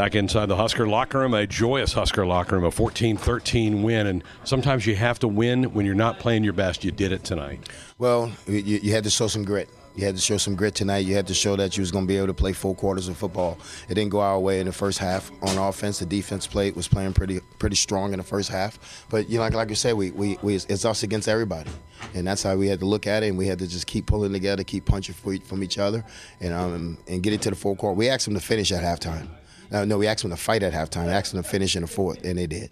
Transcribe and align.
Back 0.00 0.14
inside 0.14 0.46
the 0.46 0.56
Husker 0.56 0.88
locker 0.88 1.18
room, 1.18 1.34
a 1.34 1.46
joyous 1.46 1.92
Husker 1.92 2.24
locker 2.24 2.56
room, 2.56 2.64
a 2.64 2.70
14 2.70 3.18
13 3.18 3.82
win. 3.82 4.06
And 4.06 4.24
sometimes 4.44 4.86
you 4.86 4.96
have 4.96 5.18
to 5.18 5.28
win 5.28 5.74
when 5.74 5.84
you're 5.84 5.94
not 5.94 6.18
playing 6.18 6.42
your 6.42 6.54
best. 6.54 6.82
You 6.84 6.90
did 6.90 7.12
it 7.12 7.22
tonight. 7.22 7.68
Well, 7.98 8.32
you, 8.46 8.80
you 8.82 8.92
had 8.92 9.04
to 9.04 9.10
show 9.10 9.26
some 9.26 9.44
grit. 9.44 9.68
You 9.94 10.06
had 10.06 10.16
to 10.16 10.22
show 10.22 10.38
some 10.38 10.54
grit 10.56 10.74
tonight. 10.74 11.00
You 11.00 11.16
had 11.16 11.26
to 11.26 11.34
show 11.34 11.54
that 11.56 11.76
you 11.76 11.82
was 11.82 11.90
going 11.90 12.06
to 12.06 12.08
be 12.08 12.16
able 12.16 12.28
to 12.28 12.32
play 12.32 12.54
four 12.54 12.74
quarters 12.74 13.08
of 13.08 13.18
football. 13.18 13.58
It 13.90 13.94
didn't 13.94 14.08
go 14.08 14.20
our 14.20 14.40
way 14.40 14.60
in 14.60 14.64
the 14.64 14.72
first 14.72 14.98
half 14.98 15.30
on 15.42 15.58
offense. 15.58 15.98
The 15.98 16.06
defense 16.06 16.46
played 16.46 16.76
was 16.76 16.88
playing 16.88 17.12
pretty 17.12 17.40
pretty 17.58 17.76
strong 17.76 18.14
in 18.14 18.18
the 18.20 18.24
first 18.24 18.48
half. 18.48 19.04
But 19.10 19.28
you 19.28 19.36
know, 19.36 19.42
like, 19.42 19.52
like 19.52 19.68
you 19.68 19.74
said, 19.74 19.96
we, 19.96 20.12
we, 20.12 20.38
we 20.40 20.54
it's 20.54 20.86
us 20.86 21.02
against 21.02 21.28
everybody, 21.28 21.70
and 22.14 22.26
that's 22.26 22.42
how 22.42 22.56
we 22.56 22.68
had 22.68 22.78
to 22.78 22.86
look 22.86 23.06
at 23.06 23.22
it. 23.22 23.26
And 23.28 23.36
we 23.36 23.46
had 23.46 23.58
to 23.58 23.66
just 23.66 23.86
keep 23.86 24.06
pulling 24.06 24.32
together, 24.32 24.64
keep 24.64 24.86
punching 24.86 25.14
from 25.40 25.62
each 25.62 25.76
other, 25.76 26.06
and 26.40 26.54
um 26.54 26.96
and 27.06 27.22
get 27.22 27.34
it 27.34 27.42
to 27.42 27.50
the 27.50 27.56
full 27.56 27.76
court. 27.76 27.98
We 27.98 28.08
asked 28.08 28.24
them 28.24 28.32
to 28.32 28.40
finish 28.40 28.72
at 28.72 28.82
halftime. 28.82 29.28
No, 29.70 29.84
no, 29.84 29.98
we 29.98 30.06
asked 30.06 30.22
them 30.22 30.30
to 30.30 30.36
fight 30.36 30.62
at 30.62 30.72
halftime. 30.72 31.06
We 31.06 31.12
asked 31.12 31.32
them 31.32 31.42
to 31.42 31.48
finish 31.48 31.76
in 31.76 31.82
the 31.82 31.88
fourth, 31.88 32.24
and 32.24 32.38
they 32.38 32.46
did 32.46 32.70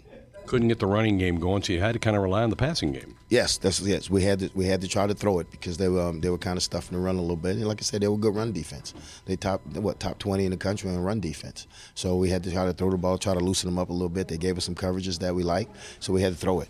couldn't 0.49 0.67
get 0.67 0.79
the 0.79 0.87
running 0.87 1.19
game 1.19 1.35
going, 1.35 1.61
so 1.61 1.71
you 1.71 1.79
had 1.79 1.93
to 1.93 1.99
kind 1.99 2.17
of 2.17 2.23
rely 2.23 2.41
on 2.41 2.49
the 2.49 2.55
passing 2.55 2.91
game. 2.91 3.15
Yes, 3.29 3.57
that's 3.57 3.79
yes. 3.81 4.09
We 4.09 4.23
had 4.23 4.39
to 4.39 4.49
we 4.55 4.65
had 4.65 4.81
to 4.81 4.87
try 4.87 5.05
to 5.05 5.13
throw 5.13 5.37
it 5.37 5.51
because 5.51 5.77
they 5.77 5.87
were 5.87 6.01
um, 6.01 6.21
they 6.21 6.31
were 6.31 6.39
kind 6.39 6.57
of 6.57 6.63
stuffing 6.63 6.97
the 6.97 7.03
run 7.03 7.17
a 7.17 7.21
little 7.21 7.35
bit. 7.35 7.55
And 7.55 7.67
like 7.67 7.79
I 7.79 7.83
said, 7.83 8.01
they 8.01 8.07
were 8.07 8.17
good 8.17 8.35
run 8.35 8.51
defense. 8.51 8.95
They 9.25 9.35
top 9.35 9.63
what 9.77 9.99
top 9.99 10.17
twenty 10.17 10.45
in 10.45 10.51
the 10.51 10.57
country 10.57 10.89
in 10.89 10.99
run 10.99 11.19
defense. 11.19 11.67
So 11.93 12.15
we 12.15 12.29
had 12.29 12.43
to 12.43 12.51
try 12.51 12.65
to 12.65 12.73
throw 12.73 12.89
the 12.89 12.97
ball, 12.97 13.19
try 13.19 13.35
to 13.35 13.39
loosen 13.39 13.69
them 13.69 13.77
up 13.77 13.89
a 13.89 13.93
little 13.93 14.09
bit. 14.09 14.27
They 14.27 14.37
gave 14.37 14.57
us 14.57 14.65
some 14.65 14.73
coverages 14.73 15.19
that 15.19 15.35
we 15.35 15.43
like, 15.43 15.69
so 15.99 16.11
we 16.13 16.23
had 16.23 16.33
to 16.33 16.39
throw 16.39 16.61
it. 16.61 16.69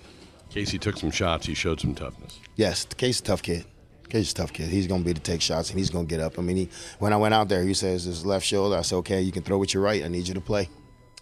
Casey 0.50 0.78
took 0.78 0.98
some 0.98 1.12
shots. 1.12 1.46
He 1.46 1.54
showed 1.54 1.80
some 1.80 1.96
toughness. 1.96 2.38
Yes, 2.58 2.86
Casey's 2.98 3.22
a 3.22 3.24
tough 3.24 3.44
kid. 3.44 3.66
A 4.14 4.24
tough 4.24 4.54
kid. 4.54 4.70
He's 4.70 4.88
going 4.88 5.02
to 5.02 5.06
be 5.06 5.14
to 5.14 5.22
take 5.22 5.42
shots 5.42 5.70
and 5.70 5.80
he's 5.80 5.90
going 5.90 6.08
to 6.08 6.10
get 6.10 6.20
up. 6.20 6.40
I 6.40 6.42
mean, 6.42 6.58
he, 6.58 6.70
when 7.00 7.14
I 7.14 7.18
went 7.18 7.34
out 7.34 7.50
there, 7.50 7.64
he 7.64 7.74
says 7.74 8.04
his 8.04 8.26
left 8.26 8.46
shoulder. 8.46 8.78
I 8.78 8.82
said, 8.82 8.98
okay, 8.98 9.22
you 9.22 9.32
can 9.32 9.44
throw 9.44 9.58
with 9.58 9.74
your 9.74 9.84
right. 9.84 10.04
I 10.04 10.08
need 10.08 10.28
you 10.28 10.34
to 10.34 10.42
play. 10.42 10.70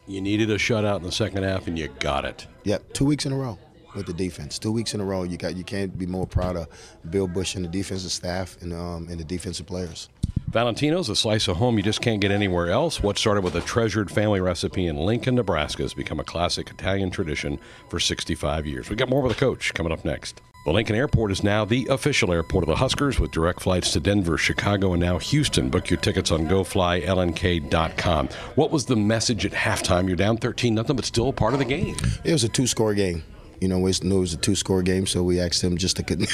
You 0.08 0.22
needed 0.22 0.50
a 0.50 0.56
shutout 0.56 0.98
in 0.98 1.04
the 1.04 1.12
second 1.12 1.44
half, 1.44 1.68
and 1.68 1.78
you 1.78 1.90
got 2.00 2.24
it. 2.24 2.48
Yep, 2.64 2.94
two 2.94 3.04
weeks 3.04 3.26
in 3.26 3.34
a 3.34 3.36
row 3.36 3.60
with 3.94 4.06
the 4.06 4.14
defense. 4.14 4.58
Two 4.58 4.72
weeks 4.72 4.94
in 4.94 5.02
a 5.02 5.04
row. 5.04 5.24
You 5.24 5.36
got 5.36 5.58
you 5.58 5.66
can't 5.66 5.98
be 5.98 6.06
more 6.06 6.26
proud 6.26 6.56
of 6.56 6.68
Bill 7.10 7.28
Busch 7.28 7.56
and 7.56 7.66
the 7.66 7.70
defensive 7.70 8.12
staff 8.12 8.58
and 8.62 8.72
um, 8.74 9.08
and 9.10 9.20
the 9.20 9.26
defensive 9.26 9.66
players. 9.66 10.08
Valentino's, 10.50 11.10
a 11.10 11.16
slice 11.16 11.50
of 11.50 11.58
home 11.58 11.76
you 11.76 11.84
just 11.84 12.00
can't 12.00 12.22
get 12.22 12.32
anywhere 12.32 12.70
else. 12.70 13.04
What 13.04 13.18
started 13.18 13.44
with 13.44 13.56
a 13.56 13.62
treasured 13.62 14.10
family 14.10 14.40
recipe 14.40 14.88
in 14.88 14.96
Lincoln, 14.96 15.36
Nebraska, 15.36 15.82
has 15.82 15.94
become 15.94 16.22
a 16.22 16.24
classic 16.24 16.70
Italian 16.70 17.12
tradition 17.12 17.60
for 17.90 18.00
65 18.00 18.66
years. 18.66 18.90
We 18.90 18.96
got 18.96 19.10
more 19.10 19.22
with 19.22 19.34
the 19.34 19.40
coach 19.40 19.74
coming 19.74 19.92
up 19.92 20.06
next. 20.06 20.42
The 20.68 20.74
Lincoln 20.74 20.98
Airport 20.98 21.32
is 21.32 21.46
now 21.46 21.64
the 21.64 21.88
official 21.90 22.34
airport 22.34 22.66
of 22.66 22.68
the 22.68 22.76
Huskers 22.76 23.22
with 23.22 23.32
direct 23.32 23.62
flights 23.62 23.94
to 23.94 24.02
Denver, 24.02 24.38
Chicago, 24.38 24.92
and 24.92 25.02
now 25.02 25.18
Houston. 25.18 25.70
Book 25.70 25.90
your 25.90 25.98
tickets 25.98 26.30
on 26.30 26.46
goflylnk.com. 26.46 28.28
What 28.56 28.70
was 28.70 28.86
the 28.86 28.98
message 28.98 29.46
at 29.46 29.54
halftime? 29.54 30.08
You're 30.08 30.18
down 30.18 30.36
13 30.36 30.76
nothing, 30.76 30.98
but 30.98 31.06
still 31.06 31.32
part 31.32 31.54
of 31.54 31.60
the 31.60 31.66
game. 31.66 31.96
It 32.26 32.34
was 32.34 32.44
a 32.44 32.50
two 32.50 32.68
score 32.68 32.94
game. 32.94 33.24
You 33.62 33.70
know, 33.70 33.80
we 33.80 33.94
knew 34.04 34.18
it 34.18 34.20
was 34.20 34.34
a 34.34 34.38
two 34.38 34.56
score 34.56 34.82
game, 34.82 35.08
so 35.08 35.24
we 35.24 35.40
asked 35.40 35.62
them 35.62 35.78
just 35.78 35.96
to, 36.06 36.28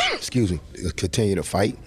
excuse 0.14 0.50
me, 0.50 0.60
continue 0.96 1.34
to 1.34 1.42
fight, 1.42 1.78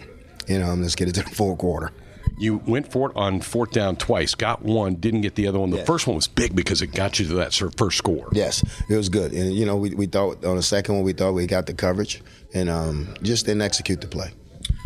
and 0.48 0.64
um, 0.64 0.84
let's 0.84 0.94
get 0.94 1.08
it 1.08 1.16
to 1.16 1.24
the 1.24 1.32
fourth 1.32 1.58
quarter. 1.58 1.92
You 2.38 2.62
went 2.68 2.92
for 2.92 3.10
it 3.10 3.16
on 3.16 3.42
fourth 3.42 3.72
down 3.72 3.96
twice, 3.96 4.36
got 4.36 4.62
one, 4.62 4.96
didn't 4.96 5.22
get 5.22 5.34
the 5.34 5.48
other 5.48 5.60
one. 5.60 5.72
The 5.72 5.78
yes. 5.78 5.88
first 5.88 6.06
one 6.06 6.16
was 6.16 6.28
big 6.28 6.56
because 6.56 6.84
it 6.84 6.88
got 6.88 7.20
you 7.20 7.28
to 7.28 7.34
that 7.36 7.54
first 7.76 7.98
score. 7.98 8.30
Yes, 8.32 8.64
it 8.88 8.96
was 8.96 9.10
good. 9.10 9.34
And, 9.34 9.54
you 9.54 9.66
know, 9.66 9.76
we, 9.76 9.96
we 9.96 10.06
thought 10.06 10.46
on 10.46 10.56
the 10.56 10.64
second 10.64 10.96
one, 10.96 11.04
we 11.04 11.14
thought 11.14 11.34
we 11.34 11.48
got 11.48 11.66
the 11.66 11.74
coverage 11.74 12.22
and 12.54 12.70
um, 12.70 13.16
just 13.24 13.48
didn't 13.48 13.64
execute 13.64 14.02
the 14.02 14.08
play. 14.08 14.32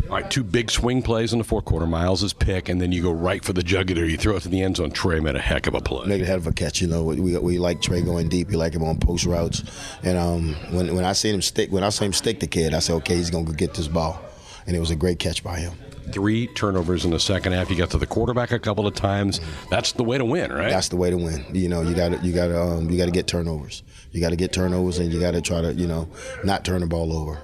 All 0.04 0.18
right, 0.18 0.30
two 0.30 0.44
big 0.44 0.70
swing 0.70 1.02
plays 1.02 1.32
in 1.32 1.38
the 1.38 1.44
fourth 1.44 1.64
quarter. 1.64 1.86
Myles' 1.86 2.22
is 2.22 2.32
pick, 2.32 2.68
and 2.68 2.80
then 2.80 2.92
you 2.92 3.02
go 3.02 3.12
right 3.12 3.42
for 3.42 3.52
the 3.52 3.62
jugular. 3.62 4.04
You 4.04 4.16
throw 4.16 4.36
it 4.36 4.42
to 4.42 4.48
the 4.48 4.60
end 4.60 4.76
zone. 4.76 4.90
Trey 4.90 5.20
made 5.20 5.36
a 5.36 5.40
heck 5.40 5.66
of 5.66 5.74
a 5.74 5.80
play. 5.80 6.06
Made 6.06 6.20
a 6.20 6.26
heck 6.26 6.36
of 6.36 6.46
a 6.46 6.52
catch. 6.52 6.80
You 6.82 6.88
know, 6.88 7.04
we, 7.04 7.36
we 7.38 7.58
like 7.58 7.80
Trey 7.80 8.02
going 8.02 8.28
deep. 8.28 8.48
We 8.48 8.56
like 8.56 8.74
him 8.74 8.82
on 8.82 8.98
post 8.98 9.24
routes. 9.24 9.62
And 10.02 10.18
um, 10.18 10.54
when 10.70 10.94
when 10.94 11.04
I 11.04 11.12
seen 11.12 11.34
him 11.34 11.42
stick, 11.42 11.72
when 11.72 11.82
I 11.82 11.88
saw 11.88 12.04
him 12.04 12.12
stick 12.12 12.40
the 12.40 12.46
kid, 12.46 12.74
I 12.74 12.80
said, 12.80 12.94
okay, 12.96 13.16
he's 13.16 13.30
gonna 13.30 13.44
go 13.44 13.52
get 13.52 13.74
this 13.74 13.88
ball. 13.88 14.20
And 14.66 14.76
it 14.76 14.80
was 14.80 14.90
a 14.90 14.96
great 14.96 15.18
catch 15.18 15.42
by 15.42 15.60
him 15.60 15.72
three 16.10 16.46
turnovers 16.48 17.04
in 17.04 17.10
the 17.10 17.20
second 17.20 17.52
half. 17.52 17.70
You 17.70 17.76
got 17.76 17.90
to 17.90 17.98
the 17.98 18.06
quarterback 18.06 18.52
a 18.52 18.58
couple 18.58 18.86
of 18.86 18.94
times. 18.94 19.40
That's 19.70 19.92
the 19.92 20.04
way 20.04 20.18
to 20.18 20.24
win, 20.24 20.52
right? 20.52 20.70
That's 20.70 20.88
the 20.88 20.96
way 20.96 21.10
to 21.10 21.16
win. 21.16 21.44
You 21.52 21.68
know, 21.68 21.82
you 21.82 21.94
got 21.94 22.10
to 22.10 22.26
you 22.26 22.32
got 22.32 22.48
to 22.48 22.60
um, 22.60 22.90
you 22.90 22.98
got 22.98 23.06
to 23.06 23.10
get 23.10 23.26
turnovers. 23.26 23.82
You 24.10 24.20
got 24.20 24.30
to 24.30 24.36
get 24.36 24.52
turnovers, 24.52 24.98
and 24.98 25.12
you 25.12 25.20
got 25.20 25.32
to 25.32 25.40
try 25.40 25.60
to 25.60 25.72
you 25.72 25.86
know 25.86 26.08
not 26.44 26.64
turn 26.64 26.80
the 26.80 26.86
ball 26.86 27.12
over. 27.12 27.40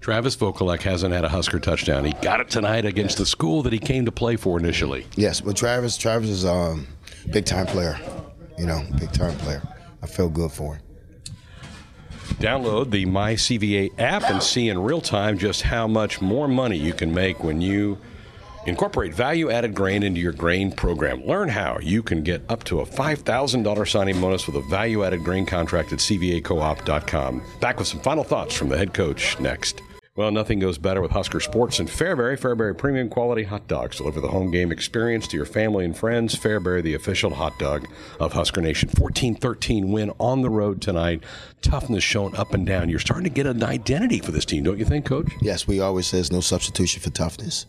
Travis 0.00 0.36
Vokolek 0.36 0.82
hasn't 0.82 1.12
had 1.12 1.24
a 1.24 1.28
Husker 1.28 1.58
touchdown. 1.58 2.04
He 2.04 2.12
got 2.22 2.38
it 2.38 2.48
tonight 2.48 2.84
against 2.84 3.14
yes. 3.14 3.18
the 3.18 3.26
school 3.26 3.62
that 3.64 3.72
he 3.72 3.80
came 3.80 4.04
to 4.04 4.12
play 4.12 4.36
for 4.36 4.56
initially. 4.56 5.04
Yes, 5.16 5.40
but 5.40 5.56
Travis 5.56 5.96
Travis 5.96 6.30
is 6.30 6.44
a 6.44 6.52
um, 6.52 6.86
big 7.32 7.44
time 7.44 7.66
player. 7.66 7.98
You 8.58 8.66
know, 8.66 8.82
big 8.98 9.12
time 9.12 9.36
player. 9.38 9.62
I 10.02 10.06
feel 10.06 10.28
good 10.28 10.52
for 10.52 10.76
him. 10.76 10.85
Download 12.38 12.90
the 12.90 13.06
MyCVA 13.06 13.98
app 13.98 14.24
and 14.24 14.42
see 14.42 14.68
in 14.68 14.82
real 14.82 15.00
time 15.00 15.38
just 15.38 15.62
how 15.62 15.86
much 15.86 16.20
more 16.20 16.46
money 16.46 16.76
you 16.76 16.92
can 16.92 17.14
make 17.14 17.42
when 17.42 17.60
you 17.62 17.98
incorporate 18.66 19.14
value 19.14 19.50
added 19.50 19.74
grain 19.74 20.02
into 20.02 20.20
your 20.20 20.32
grain 20.32 20.70
program. 20.70 21.24
Learn 21.24 21.48
how 21.48 21.78
you 21.80 22.02
can 22.02 22.22
get 22.22 22.42
up 22.48 22.64
to 22.64 22.80
a 22.80 22.86
$5,000 22.86 23.88
signing 23.88 24.20
bonus 24.20 24.46
with 24.46 24.56
a 24.56 24.68
value 24.68 25.04
added 25.04 25.24
grain 25.24 25.46
contract 25.46 25.92
at 25.92 25.98
CVAcoop.com. 26.00 27.42
Back 27.60 27.78
with 27.78 27.88
some 27.88 28.00
final 28.00 28.24
thoughts 28.24 28.54
from 28.54 28.68
the 28.68 28.76
head 28.76 28.92
coach 28.92 29.38
next. 29.40 29.80
Well, 30.16 30.30
nothing 30.30 30.60
goes 30.60 30.78
better 30.78 31.02
with 31.02 31.10
Husker 31.10 31.40
Sports 31.40 31.78
and 31.78 31.90
Fairbury. 31.90 32.40
Fairbury 32.40 32.76
premium 32.78 33.10
quality 33.10 33.42
hot 33.42 33.68
dogs 33.68 33.98
deliver 33.98 34.22
the 34.22 34.28
home 34.28 34.50
game 34.50 34.72
experience 34.72 35.28
to 35.28 35.36
your 35.36 35.44
family 35.44 35.84
and 35.84 35.94
friends. 35.94 36.34
Fairbury, 36.34 36.82
the 36.82 36.94
official 36.94 37.34
hot 37.34 37.58
dog 37.58 37.86
of 38.18 38.32
Husker 38.32 38.62
Nation. 38.62 38.88
14 38.88 39.34
13 39.34 39.92
win 39.92 40.10
on 40.18 40.40
the 40.40 40.48
road 40.48 40.80
tonight. 40.80 41.22
Toughness 41.60 42.02
shown 42.02 42.34
up 42.34 42.54
and 42.54 42.66
down. 42.66 42.88
You're 42.88 42.98
starting 42.98 43.24
to 43.24 43.30
get 43.30 43.46
an 43.46 43.62
identity 43.62 44.20
for 44.20 44.32
this 44.32 44.46
team, 44.46 44.64
don't 44.64 44.78
you 44.78 44.86
think, 44.86 45.04
Coach? 45.04 45.30
Yes, 45.42 45.68
we 45.68 45.80
always 45.80 46.06
says 46.06 46.32
no 46.32 46.40
substitution 46.40 47.02
for 47.02 47.10
toughness. 47.10 47.66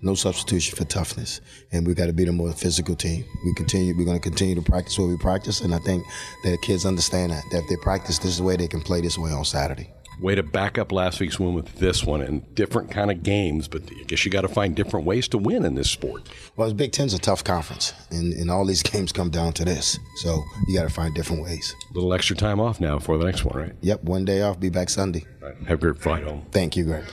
No 0.00 0.14
substitution 0.14 0.74
for 0.74 0.84
toughness, 0.84 1.42
and 1.70 1.86
we've 1.86 1.94
got 1.94 2.06
to 2.06 2.12
be 2.12 2.24
the 2.24 2.32
more 2.32 2.52
physical 2.52 2.96
team. 2.96 3.24
We 3.44 3.54
continue. 3.54 3.94
We're 3.96 4.06
going 4.06 4.18
to 4.18 4.28
continue 4.28 4.54
to 4.54 4.62
practice 4.62 4.98
what 4.98 5.08
we 5.08 5.16
practice, 5.18 5.60
and 5.60 5.72
I 5.74 5.78
think 5.78 6.04
that 6.42 6.60
kids 6.62 6.86
understand 6.86 7.32
that. 7.32 7.44
That 7.52 7.64
if 7.64 7.68
they 7.68 7.76
practice 7.76 8.18
this 8.18 8.40
way, 8.40 8.56
they 8.56 8.66
can 8.66 8.80
play 8.80 9.02
this 9.02 9.18
way 9.18 9.30
on 9.30 9.44
Saturday 9.44 9.92
way 10.20 10.34
to 10.34 10.42
back 10.42 10.78
up 10.78 10.92
last 10.92 11.20
week's 11.20 11.38
win 11.38 11.54
with 11.54 11.76
this 11.76 12.04
one 12.04 12.22
and 12.22 12.54
different 12.54 12.90
kind 12.90 13.10
of 13.10 13.22
games 13.22 13.68
but 13.68 13.82
i 14.00 14.04
guess 14.04 14.24
you 14.24 14.30
got 14.30 14.42
to 14.42 14.48
find 14.48 14.74
different 14.74 15.06
ways 15.06 15.28
to 15.28 15.38
win 15.38 15.64
in 15.64 15.74
this 15.74 15.90
sport. 15.90 16.28
Well 16.56 16.68
the 16.68 16.74
big 16.74 16.92
ten's 16.92 17.14
a 17.14 17.18
tough 17.18 17.44
conference 17.44 17.92
and, 18.10 18.32
and 18.34 18.50
all 18.50 18.64
these 18.64 18.82
games 18.82 19.12
come 19.12 19.30
down 19.30 19.52
to 19.54 19.64
this 19.64 19.98
so 20.16 20.42
you 20.68 20.76
got 20.76 20.84
to 20.84 20.94
find 20.94 21.14
different 21.14 21.42
ways. 21.42 21.74
A 21.90 21.94
little 21.94 22.12
extra 22.12 22.36
time 22.36 22.60
off 22.60 22.80
now 22.80 22.98
for 22.98 23.18
the 23.18 23.24
next 23.24 23.44
one 23.44 23.56
right? 23.56 23.72
Yep 23.80 24.04
one 24.04 24.24
day 24.24 24.42
off 24.42 24.60
be 24.60 24.70
back 24.70 24.90
sunday. 24.90 25.24
Right. 25.40 25.56
have 25.66 25.78
a 25.78 25.80
great 25.80 25.98
flight 25.98 26.24
home. 26.24 26.46
Thank 26.50 26.76
you 26.76 26.84
greg 26.84 27.04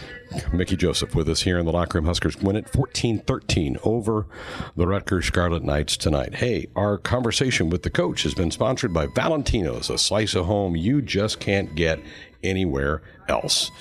Mickey 0.53 0.75
Joseph 0.75 1.15
with 1.15 1.29
us 1.29 1.41
here 1.41 1.57
in 1.57 1.65
the 1.65 1.71
locker 1.71 1.97
room. 1.97 2.05
Huskers 2.05 2.37
win 2.37 2.55
it 2.55 2.69
14 2.69 3.19
13 3.19 3.77
over 3.83 4.27
the 4.75 4.87
Rutgers 4.87 5.25
Scarlet 5.25 5.63
Knights 5.63 5.97
tonight. 5.97 6.35
Hey, 6.35 6.67
our 6.75 6.97
conversation 6.97 7.69
with 7.69 7.83
the 7.83 7.89
coach 7.89 8.23
has 8.23 8.33
been 8.33 8.51
sponsored 8.51 8.93
by 8.93 9.07
Valentino's, 9.07 9.89
a 9.89 9.97
slice 9.97 10.35
of 10.35 10.45
home 10.45 10.75
you 10.75 11.01
just 11.01 11.39
can't 11.39 11.75
get 11.75 11.99
anywhere 12.43 13.01
else. 13.27 13.71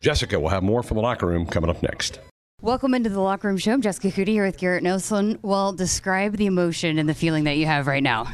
Jessica 0.00 0.38
will 0.38 0.50
have 0.50 0.62
more 0.62 0.82
from 0.82 0.96
the 0.96 1.02
locker 1.02 1.26
room 1.26 1.46
coming 1.46 1.70
up 1.70 1.82
next. 1.82 2.20
Welcome 2.60 2.94
into 2.94 3.10
the 3.10 3.20
locker 3.20 3.48
room 3.48 3.58
show. 3.58 3.72
I'm 3.72 3.82
Jessica 3.82 4.08
Coody 4.08 4.28
here 4.28 4.46
with 4.46 4.56
Garrett 4.58 4.82
Nelson. 4.82 5.38
Well, 5.42 5.72
describe 5.72 6.36
the 6.36 6.46
emotion 6.46 6.98
and 6.98 7.08
the 7.08 7.14
feeling 7.14 7.44
that 7.44 7.56
you 7.56 7.66
have 7.66 7.86
right 7.86 8.02
now. 8.02 8.26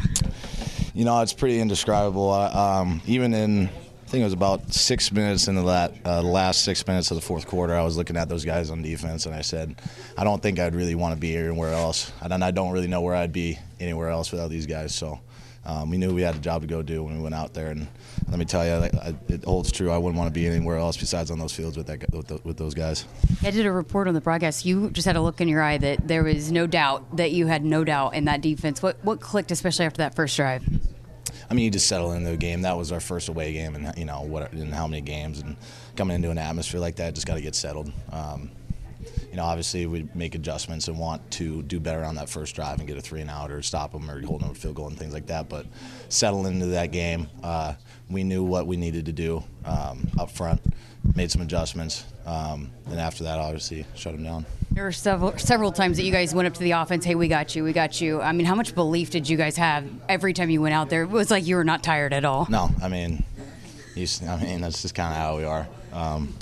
You 0.94 1.04
know, 1.04 1.20
it's 1.20 1.32
pretty 1.32 1.60
indescribable. 1.60 2.31
Um, 2.31 3.00
even 3.06 3.32
in, 3.34 3.70
I 4.10 4.12
think 4.12 4.22
it 4.22 4.25
was 4.25 4.32
about 4.32 4.72
six 4.72 5.12
minutes 5.12 5.47
into 5.47 5.62
that 5.62 5.94
uh, 6.04 6.21
last 6.21 6.65
six 6.65 6.84
minutes 6.84 7.12
of 7.12 7.15
the 7.15 7.21
fourth 7.21 7.47
quarter, 7.47 7.76
I 7.76 7.84
was 7.84 7.97
looking 7.97 8.16
at 8.16 8.28
those 8.28 8.44
guys 8.44 8.69
on 8.69 8.82
defense, 8.82 9.25
and 9.25 9.32
I 9.32 9.43
said, 9.43 9.76
I 10.19 10.25
don't 10.25 10.43
think 10.43 10.59
I'd 10.59 10.75
really 10.75 10.97
want 10.97 11.15
to 11.15 11.21
be 11.21 11.37
anywhere 11.37 11.72
else, 11.72 12.10
and 12.20 12.43
I 12.43 12.50
don't 12.50 12.72
really 12.72 12.88
know 12.88 13.03
where 13.03 13.15
I'd 13.15 13.32
be 13.32 13.56
anywhere 13.78 14.09
else 14.09 14.32
without 14.32 14.50
these 14.50 14.66
guys. 14.66 14.93
So 14.93 15.20
um, 15.64 15.90
we 15.90 15.96
knew 15.96 16.12
we 16.12 16.23
had 16.23 16.35
a 16.35 16.40
job 16.40 16.62
to 16.62 16.67
go 16.67 16.82
do 16.82 17.05
when 17.05 17.19
we 17.19 17.23
went 17.23 17.37
out 17.37 17.55
there, 17.55 17.70
and 17.70 17.87
let 18.29 18.37
me 18.37 18.44
tell 18.44 18.67
you, 18.67 18.90
it 19.29 19.44
holds 19.44 19.70
true. 19.70 19.93
I 19.93 19.99
wouldn't 19.99 20.19
want 20.19 20.26
to 20.26 20.35
be 20.35 20.44
anywhere 20.44 20.79
else 20.79 20.96
besides 20.96 21.31
on 21.31 21.38
those 21.38 21.52
fields 21.52 21.76
with 21.76 21.87
that 21.87 22.12
with, 22.12 22.26
the, 22.26 22.40
with 22.43 22.56
those 22.56 22.75
guys. 22.75 23.05
I 23.44 23.52
did 23.52 23.64
a 23.64 23.70
report 23.70 24.08
on 24.08 24.14
the 24.14 24.20
broadcast. 24.20 24.67
You 24.67 24.90
just 24.90 25.06
had 25.06 25.14
a 25.14 25.23
look 25.23 25.40
in 25.40 25.46
your 25.46 25.62
eye 25.62 25.79
that 25.79 26.08
there 26.08 26.25
was 26.25 26.50
no 26.50 26.67
doubt 26.67 27.17
that 27.17 27.31
you 27.31 27.46
had 27.46 27.64
no 27.64 27.85
doubt 27.85 28.14
in 28.14 28.25
that 28.25 28.40
defense. 28.40 28.82
What 28.82 28.96
what 29.05 29.20
clicked, 29.20 29.52
especially 29.52 29.85
after 29.85 29.99
that 29.99 30.17
first 30.17 30.35
drive? 30.35 30.64
I 31.49 31.55
mean, 31.55 31.64
you 31.64 31.70
just 31.70 31.87
settle 31.87 32.12
into 32.12 32.31
the 32.31 32.37
game. 32.37 32.62
That 32.62 32.76
was 32.76 32.93
our 32.93 33.00
first 33.00 33.28
away 33.28 33.52
game, 33.52 33.75
and 33.75 33.96
you 33.96 34.05
know 34.05 34.22
what, 34.22 34.52
in 34.52 34.70
how 34.70 34.87
many 34.87 35.00
games, 35.00 35.40
and 35.40 35.56
coming 35.96 36.14
into 36.14 36.31
an 36.31 36.38
atmosphere 36.38 36.81
like 36.81 36.96
that, 36.96 37.14
just 37.14 37.26
got 37.26 37.34
to 37.34 37.40
get 37.40 37.55
settled. 37.55 37.93
Um, 38.12 38.50
you 39.31 39.37
know, 39.37 39.44
obviously 39.44 39.87
we 39.87 40.08
make 40.14 40.35
adjustments 40.35 40.88
and 40.88 40.99
want 40.99 41.29
to 41.32 41.62
do 41.62 41.81
better 41.81 42.05
on 42.05 42.14
that 42.17 42.29
first 42.29 42.55
drive 42.55 42.79
and 42.79 42.88
get 42.88 42.97
a 42.97 43.00
three 43.00 43.20
and 43.20 43.31
out 43.31 43.50
or 43.50 43.62
stop 43.62 43.93
them 43.93 44.11
or 44.11 44.20
hold 44.23 44.43
them 44.43 44.50
a 44.50 44.55
field 44.55 44.75
goal 44.76 44.88
and 44.88 44.99
things 44.99 45.12
like 45.12 45.26
that. 45.26 45.49
But 45.49 45.67
settle 46.08 46.47
into 46.47 46.67
that 46.67 46.93
game, 46.93 47.29
uh, 47.43 47.75
we 48.08 48.25
knew 48.25 48.43
what 48.43 48.67
we 48.67 48.76
needed 48.76 49.06
to 49.06 49.12
do 49.12 49.43
um, 49.64 50.08
up 50.19 50.31
front, 50.31 50.61
made 51.14 51.31
some 51.31 51.43
adjustments, 51.43 52.05
um, 52.26 52.70
and 52.87 53.00
after 53.00 53.25
that, 53.25 53.38
obviously, 53.38 53.87
shut 53.94 54.12
them 54.12 54.25
down. 54.25 54.47
There 54.73 54.85
were 54.85 54.93
several 54.93 55.37
several 55.38 55.73
times 55.73 55.97
that 55.97 56.05
you 56.05 56.12
guys 56.12 56.35
went 56.35 56.47
up 56.47 56.55
to 56.55 56.61
the 56.61 56.73
offense. 56.73 57.05
Hey, 57.05 57.14
we 57.14 57.29
got 57.29 57.56
you. 57.56 57.64
We 57.64 57.73
got 57.73 58.00
you. 58.00 58.20
I 58.20 58.32
mean, 58.32 58.47
how 58.47 58.55
much 58.55 58.75
belief 58.75 59.11
did 59.11 59.29
you 59.29 59.37
guys 59.37 59.56
have 59.56 59.88
every 60.08 60.32
time 60.32 60.50
you 60.50 60.61
went 60.61 60.75
out 60.75 60.91
there? 60.91 61.02
It 61.02 61.11
was 61.11 61.31
like 61.31 61.47
you 61.47 61.56
were 61.56 61.64
not 61.64 61.82
tired 61.82 62.12
at 62.12 62.25
all. 62.25 62.47
No, 62.49 62.70
I 62.82 62.88
mean, 62.88 63.25
I 63.97 64.37
mean 64.37 64.61
that's 64.61 64.82
just 64.82 64.94
kind 64.94 65.12
of 65.12 65.17
how 65.17 65.37
we 65.37 65.44
are. 65.44 65.69
Um, 65.93 66.35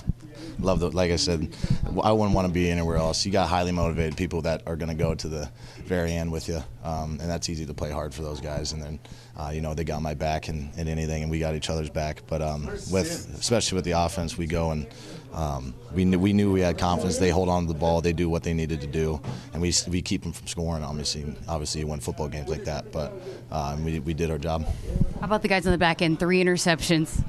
love 0.59 0.81
the 0.81 0.91
like 0.91 1.11
I 1.11 1.17
said, 1.17 1.55
I 2.03 2.13
wouldn't 2.13 2.35
want 2.35 2.47
to 2.47 2.53
be 2.53 2.71
anywhere 2.71 2.97
else. 2.97 3.25
You 3.25 3.33
got 3.33 3.49
highly 3.49 3.73
motivated 3.73 4.17
people 4.17 4.43
that 4.43 4.63
are 4.67 4.77
going 4.77 4.89
to 4.89 4.95
go 4.95 5.15
to 5.15 5.29
the 5.29 5.51
very 5.85 6.13
end 6.13 6.31
with 6.33 6.49
you, 6.49 6.63
um, 6.85 7.19
and 7.21 7.31
that's 7.31 7.49
easy 7.49 7.67
to 7.67 7.75
play 7.75 7.91
hard 7.91 8.15
for 8.15 8.23
those 8.23 8.41
guys. 8.41 8.73
And 8.73 8.83
then, 8.83 8.99
uh, 9.37 9.51
you 9.51 9.61
know, 9.61 9.75
they 9.75 9.85
got 9.85 10.03
my 10.03 10.15
back 10.15 10.49
and, 10.49 10.71
and 10.77 10.89
anything, 10.89 11.23
and 11.23 11.31
we 11.31 11.39
got 11.39 11.55
each 11.55 11.71
other's 11.71 11.91
back. 11.91 12.23
But 12.27 12.43
um, 12.43 12.67
with 12.91 13.35
especially 13.39 13.77
with 13.77 13.85
the 13.85 13.93
offense, 13.93 14.37
we 14.37 14.47
go 14.47 14.71
and 14.71 14.87
um, 15.33 15.75
we 15.95 16.05
knew 16.05 16.19
we 16.19 16.33
knew 16.33 16.53
we 16.53 16.61
had 16.61 16.79
confidence. 16.79 17.19
They 17.19 17.31
hold 17.31 17.49
on 17.49 17.67
to 17.67 17.73
the 17.73 17.79
ball, 17.79 18.01
they 18.01 18.13
do 18.13 18.29
what 18.29 18.43
they 18.43 18.55
needed 18.55 18.81
to 18.81 18.87
do, 18.87 19.21
and 19.53 19.63
we 19.63 19.73
we 19.89 20.03
keep 20.03 20.23
them 20.23 20.33
from 20.33 20.47
scoring. 20.47 20.83
Obviously, 20.83 21.25
obviously, 21.47 21.85
win 21.85 22.01
football 22.01 22.29
games 22.29 22.49
like 22.49 22.65
that. 22.65 22.93
But 22.93 23.13
um, 23.51 23.85
we 23.85 24.01
we 24.01 24.15
did 24.15 24.31
our 24.31 24.39
job. 24.39 24.65
How 25.21 25.27
about 25.27 25.43
the 25.43 25.49
guys 25.49 25.67
on 25.67 25.73
the 25.73 25.79
back 25.79 26.03
end? 26.03 26.19
Three 26.19 26.43
interceptions 26.43 27.23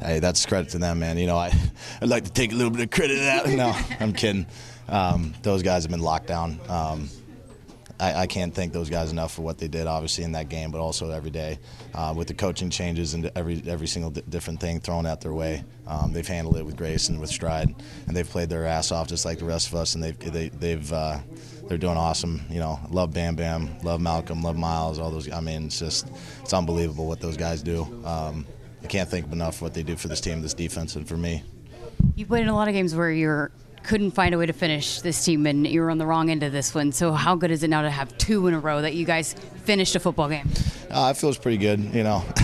hey, 0.00 0.20
that's 0.20 0.44
credit 0.46 0.70
to 0.70 0.78
them, 0.78 0.98
man. 0.98 1.18
You 1.18 1.26
know, 1.26 1.36
I, 1.36 1.52
I'd 2.02 2.08
like 2.08 2.24
to 2.24 2.32
take 2.32 2.52
a 2.52 2.54
little 2.54 2.70
bit 2.70 2.82
of 2.82 2.90
credit 2.90 3.14
to 3.14 3.20
that. 3.20 3.48
No, 3.48 3.76
I'm 4.00 4.12
kidding. 4.12 4.46
Um, 4.88 5.34
those 5.42 5.62
guys 5.62 5.84
have 5.84 5.90
been 5.90 6.00
locked 6.00 6.28
down. 6.28 6.58
Um, 6.68 7.08
I, 8.00 8.22
I, 8.22 8.26
can't 8.26 8.54
thank 8.54 8.72
those 8.72 8.88
guys 8.88 9.10
enough 9.10 9.34
for 9.34 9.42
what 9.42 9.58
they 9.58 9.66
did, 9.66 9.86
obviously 9.86 10.24
in 10.24 10.32
that 10.32 10.48
game, 10.48 10.70
but 10.70 10.80
also 10.80 11.10
every 11.10 11.30
day 11.30 11.58
uh, 11.94 12.14
with 12.16 12.28
the 12.28 12.34
coaching 12.34 12.70
changes 12.70 13.14
and 13.14 13.30
every 13.34 13.62
every 13.66 13.88
single 13.88 14.10
d- 14.10 14.22
different 14.28 14.60
thing 14.60 14.80
thrown 14.80 15.04
at 15.04 15.20
their 15.20 15.32
way. 15.32 15.64
Um, 15.86 16.12
they've 16.12 16.26
handled 16.26 16.56
it 16.58 16.64
with 16.64 16.76
grace 16.76 17.08
and 17.08 17.20
with 17.20 17.30
stride, 17.30 17.74
and 18.06 18.16
they've 18.16 18.28
played 18.28 18.50
their 18.50 18.66
ass 18.66 18.92
off 18.92 19.08
just 19.08 19.24
like 19.24 19.38
the 19.38 19.44
rest 19.44 19.68
of 19.68 19.74
us, 19.74 19.94
and 19.94 20.04
they've 20.04 20.18
they, 20.18 20.48
they've 20.48 20.92
uh, 20.92 21.18
they're 21.66 21.78
doing 21.78 21.96
awesome. 21.96 22.40
You 22.48 22.60
know, 22.60 22.78
love 22.90 23.12
Bam 23.12 23.34
Bam, 23.34 23.78
love 23.80 24.00
Malcolm, 24.00 24.42
love 24.42 24.56
Myles, 24.56 24.98
all 24.98 25.10
those. 25.10 25.30
I 25.30 25.40
mean, 25.40 25.66
it's 25.66 25.78
just 25.80 26.08
it's 26.40 26.54
unbelievable 26.54 27.06
what 27.06 27.20
those 27.20 27.36
guys 27.36 27.62
do. 27.62 27.82
Um, 28.04 28.46
I 28.82 28.86
can't 28.86 29.08
think 29.08 29.30
enough 29.32 29.60
what 29.60 29.74
they 29.74 29.82
do 29.82 29.96
for 29.96 30.08
this 30.08 30.20
team, 30.20 30.42
this 30.42 30.54
defense, 30.54 30.96
and 30.96 31.06
for 31.06 31.16
me. 31.16 31.42
You 32.14 32.26
played 32.26 32.42
in 32.42 32.48
a 32.48 32.54
lot 32.54 32.68
of 32.68 32.74
games 32.74 32.94
where 32.94 33.10
you 33.10 33.50
couldn't 33.82 34.10
find 34.10 34.34
a 34.34 34.38
way 34.38 34.46
to 34.46 34.52
finish 34.52 35.00
this 35.00 35.24
team, 35.24 35.46
and 35.46 35.66
you 35.66 35.80
were 35.80 35.90
on 35.90 35.98
the 35.98 36.06
wrong 36.06 36.30
end 36.30 36.42
of 36.42 36.52
this 36.52 36.74
one. 36.74 36.92
So 36.92 37.12
how 37.12 37.34
good 37.34 37.50
is 37.50 37.62
it 37.62 37.68
now 37.68 37.82
to 37.82 37.90
have 37.90 38.16
two 38.18 38.46
in 38.46 38.54
a 38.54 38.58
row 38.58 38.82
that 38.82 38.94
you 38.94 39.04
guys 39.04 39.34
finished 39.64 39.96
a 39.96 40.00
football 40.00 40.28
game? 40.28 40.48
Uh, 40.90 41.12
it 41.14 41.18
feels 41.18 41.38
pretty 41.38 41.58
good. 41.58 41.80
You 41.94 42.02
know, 42.02 42.24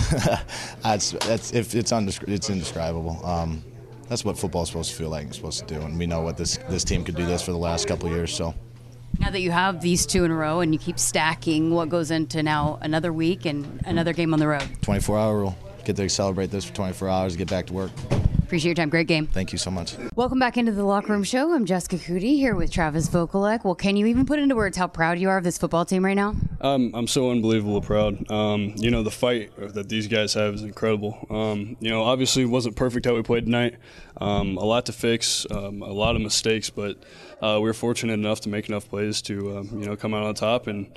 it's 0.85 1.13
it's 1.15 1.53
it's, 1.53 1.93
undescri- 1.93 2.29
it's 2.29 2.51
indescribable. 2.51 3.25
Um, 3.25 3.63
that's 4.09 4.25
what 4.25 4.39
football's 4.39 4.69
supposed 4.69 4.91
to 4.91 4.97
feel 4.97 5.11
like. 5.11 5.29
It's 5.29 5.37
supposed 5.37 5.67
to 5.67 5.75
do, 5.75 5.81
and 5.81 5.99
we 5.99 6.07
know 6.07 6.23
what 6.23 6.37
this 6.37 6.59
this 6.69 6.85
team 6.85 7.05
could 7.05 7.17
do 7.17 7.27
this 7.27 7.43
for 7.43 7.53
the 7.53 7.59
last 7.59 7.87
couple 7.87 8.09
years. 8.09 8.35
So. 8.35 8.55
Now 9.21 9.31
that 9.31 9.41
you 9.41 9.53
have 9.53 9.81
these 9.81 10.07
two 10.07 10.25
in 10.25 10.33
a 10.33 10.35
row 10.35 10.59
and 10.59 10.73
you 10.75 10.79
keep 10.79 10.99
stacking, 10.99 11.71
what 11.73 11.89
goes 11.89 12.11
into 12.11 12.43
now 12.43 12.81
another 12.83 13.13
week 13.13 13.45
and 13.47 13.81
another 13.87 14.13
game 14.13 14.35
on 14.35 14.41
the 14.41 14.49
road? 14.49 14.69
24 14.83 15.19
hour 15.19 15.39
rule 15.39 15.57
get 15.85 15.97
to 15.97 16.09
celebrate 16.09 16.51
this 16.51 16.65
for 16.65 16.75
24 16.75 17.09
hours, 17.09 17.37
get 17.37 17.49
back 17.49 17.67
to 17.67 17.73
work. 17.73 17.91
Appreciate 18.45 18.69
your 18.69 18.75
time. 18.75 18.91
Great 18.91 19.09
game. 19.09 19.27
Thank 19.27 19.53
you 19.53 19.59
so 19.59 19.71
much. 19.71 19.97
Welcome 20.15 20.39
back 20.39 20.57
into 20.59 20.71
the 20.71 20.85
locker 20.85 21.13
room 21.13 21.25
show. 21.25 21.53
I'm 21.53 21.65
Jessica 21.65 21.97
Coody 21.97 22.37
here 22.37 22.55
with 22.55 22.71
Travis 22.71 23.09
Vokolek. 23.09 23.65
Well, 23.65 23.75
can 23.75 23.97
you 23.97 24.07
even 24.07 24.27
put 24.27 24.39
into 24.39 24.55
words 24.55 24.77
how 24.77 24.87
proud 24.87 25.19
you 25.19 25.31
are 25.31 25.39
of 25.39 25.45
this 25.45 25.57
football 25.57 25.85
team 25.87 26.05
right 26.05 26.15
now? 26.15 26.37
Um, 26.61 26.93
I'm 26.95 27.07
so 27.07 27.31
unbelievably 27.31 27.81
proud. 27.81 28.31
Um, 28.31 28.75
you 28.77 28.91
know, 28.91 29.03
the 29.03 29.11
fight 29.11 29.51
that 29.75 29.89
these 29.89 30.09
guys 30.09 30.35
have 30.35 30.55
is 30.55 30.63
incredible. 30.63 31.27
Um, 31.31 31.77
you 31.81 31.91
know, 31.91 32.03
obviously 32.03 32.43
it 32.43 32.47
wasn't 32.47 32.77
perfect 32.77 33.07
how 33.07 33.15
we 33.15 33.23
played 33.23 33.47
tonight. 33.47 33.77
Um, 34.19 34.59
a 34.59 34.65
lot 34.65 34.87
to 34.87 34.93
fix, 34.93 35.47
um, 35.51 35.83
a 35.83 35.93
lot 35.93 36.15
of 36.15 36.23
mistakes, 36.23 36.69
but 36.69 36.99
uh, 37.43 37.57
we 37.57 37.63
were 37.63 37.75
fortunate 37.75 38.13
enough 38.13 38.43
to 38.43 38.51
make 38.51 38.69
enough 38.69 38.89
plays 38.89 39.23
to, 39.23 39.59
um, 39.59 39.71
you 39.81 39.87
know, 39.87 39.97
come 39.97 40.13
out 40.13 40.23
on 40.23 40.35
top 40.35 40.67
and 40.67 40.97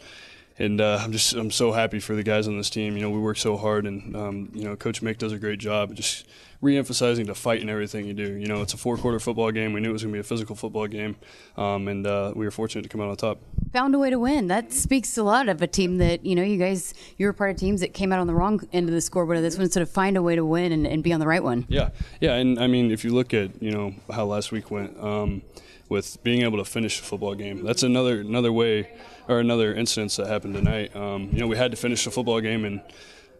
and 0.59 0.81
uh, 0.81 0.99
I'm 1.01 1.11
just 1.11 1.33
I'm 1.33 1.51
so 1.51 1.71
happy 1.71 1.99
for 1.99 2.15
the 2.15 2.23
guys 2.23 2.47
on 2.47 2.57
this 2.57 2.69
team. 2.69 2.95
You 2.95 3.03
know, 3.03 3.09
we 3.09 3.19
work 3.19 3.37
so 3.37 3.57
hard, 3.57 3.85
and 3.85 4.15
um, 4.15 4.51
you 4.53 4.63
know, 4.63 4.75
Coach 4.75 5.01
Mick 5.01 5.17
does 5.17 5.31
a 5.31 5.39
great 5.39 5.59
job 5.59 5.93
just 5.95 6.25
re-emphasizing 6.61 7.25
the 7.25 7.35
fight 7.35 7.61
in 7.61 7.69
everything 7.69 8.05
you 8.05 8.13
do. 8.13 8.33
You 8.33 8.47
know, 8.47 8.61
it's 8.61 8.73
a 8.73 8.77
four-quarter 8.77 9.19
football 9.19 9.51
game. 9.51 9.73
We 9.73 9.79
knew 9.79 9.89
it 9.89 9.93
was 9.93 10.03
going 10.03 10.13
to 10.13 10.17
be 10.17 10.21
a 10.21 10.23
physical 10.23 10.55
football 10.55 10.87
game, 10.87 11.15
um, 11.55 11.87
and 11.87 12.05
uh, 12.05 12.33
we 12.35 12.45
were 12.45 12.51
fortunate 12.51 12.83
to 12.83 12.89
come 12.89 13.01
out 13.01 13.09
on 13.09 13.15
top. 13.15 13.39
Found 13.73 13.93
a 13.95 13.99
way 13.99 14.09
to 14.09 14.19
win. 14.19 14.47
That 14.47 14.73
speaks 14.73 15.17
a 15.17 15.23
lot 15.23 15.49
of 15.49 15.61
a 15.61 15.67
team 15.67 15.97
that 15.97 16.25
you 16.25 16.35
know 16.35 16.43
you 16.43 16.57
guys 16.57 16.93
you 17.17 17.25
were 17.25 17.33
part 17.33 17.51
of 17.51 17.57
teams 17.57 17.81
that 17.81 17.93
came 17.93 18.11
out 18.11 18.19
on 18.19 18.27
the 18.27 18.35
wrong 18.35 18.61
end 18.73 18.89
of 18.89 18.95
the 18.95 19.01
scoreboard 19.01 19.37
of 19.37 19.43
this 19.43 19.57
one, 19.57 19.69
so 19.69 19.81
of 19.81 19.89
find 19.89 20.17
a 20.17 20.21
way 20.21 20.35
to 20.35 20.45
win 20.45 20.71
and, 20.71 20.87
and 20.87 21.03
be 21.03 21.13
on 21.13 21.19
the 21.19 21.27
right 21.27 21.43
one. 21.43 21.65
Yeah, 21.67 21.89
yeah, 22.21 22.33
and 22.35 22.59
I 22.59 22.67
mean, 22.67 22.91
if 22.91 23.03
you 23.03 23.13
look 23.13 23.33
at 23.33 23.61
you 23.61 23.71
know 23.71 23.93
how 24.11 24.25
last 24.25 24.51
week 24.51 24.71
went. 24.71 24.99
Um, 24.99 25.43
with 25.89 26.21
being 26.23 26.41
able 26.41 26.57
to 26.57 26.65
finish 26.65 26.99
a 26.99 27.03
football 27.03 27.33
game. 27.33 27.63
That's 27.63 27.83
another 27.83 28.19
another 28.19 28.51
way 28.51 28.89
or 29.27 29.39
another 29.39 29.73
instance 29.73 30.17
that 30.17 30.27
happened 30.27 30.53
tonight. 30.53 30.95
Um, 30.95 31.29
you 31.31 31.39
know, 31.39 31.47
we 31.47 31.57
had 31.57 31.71
to 31.71 31.77
finish 31.77 32.03
the 32.03 32.11
football 32.11 32.41
game, 32.41 32.65
and 32.65 32.81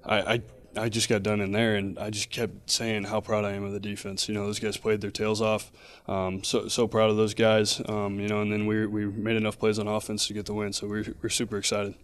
I, 0.05 0.33
I, 0.33 0.41
I 0.77 0.89
just 0.89 1.09
got 1.09 1.23
done 1.23 1.41
in 1.41 1.51
there, 1.51 1.75
and 1.75 1.97
I 1.97 2.09
just 2.09 2.29
kept 2.29 2.69
saying 2.69 3.05
how 3.05 3.21
proud 3.21 3.45
I 3.45 3.53
am 3.53 3.63
of 3.63 3.71
the 3.71 3.79
defense. 3.79 4.27
You 4.27 4.35
know, 4.35 4.45
those 4.45 4.59
guys 4.59 4.77
played 4.77 5.01
their 5.01 5.11
tails 5.11 5.41
off. 5.41 5.71
Um, 6.07 6.43
so 6.43 6.67
so 6.67 6.87
proud 6.87 7.09
of 7.09 7.17
those 7.17 7.33
guys. 7.33 7.81
Um, 7.87 8.19
you 8.19 8.27
know, 8.27 8.41
and 8.41 8.51
then 8.51 8.65
we 8.65 8.85
we 8.85 9.05
made 9.05 9.35
enough 9.35 9.57
plays 9.57 9.79
on 9.79 9.87
offense 9.87 10.27
to 10.27 10.33
get 10.33 10.45
the 10.45 10.53
win. 10.53 10.73
So 10.73 10.87
we're 10.87 11.05
we're 11.21 11.29
super 11.29 11.57
excited. 11.57 11.95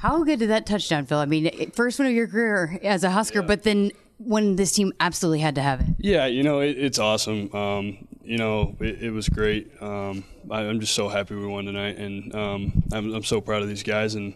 How 0.00 0.22
good 0.24 0.38
did 0.38 0.50
that 0.50 0.66
touchdown 0.66 1.06
feel? 1.06 1.18
I 1.18 1.26
mean, 1.26 1.70
first 1.72 1.98
one 1.98 2.06
of 2.06 2.14
your 2.14 2.28
career 2.28 2.78
as 2.82 3.04
a 3.04 3.10
Husker, 3.10 3.40
yeah. 3.40 3.46
but 3.46 3.62
then 3.62 3.90
when 4.18 4.56
this 4.56 4.72
team 4.72 4.92
absolutely 5.00 5.40
had 5.40 5.54
to 5.54 5.62
have 5.62 5.80
it. 5.80 5.86
Yeah, 5.98 6.26
you 6.26 6.42
know, 6.42 6.60
it, 6.60 6.76
it's 6.78 6.98
awesome. 6.98 7.54
Um, 7.54 8.08
you 8.22 8.36
know, 8.36 8.76
it, 8.80 9.02
it 9.02 9.10
was 9.10 9.28
great. 9.28 9.70
Um, 9.80 10.24
I, 10.50 10.62
am 10.62 10.80
just 10.80 10.94
so 10.94 11.08
happy 11.08 11.34
we 11.34 11.46
won 11.46 11.64
tonight, 11.64 11.96
and 11.96 12.34
um, 12.34 12.82
I'm, 12.92 13.14
I'm 13.14 13.24
so 13.24 13.40
proud 13.40 13.62
of 13.62 13.68
these 13.68 13.82
guys. 13.82 14.14
And 14.14 14.34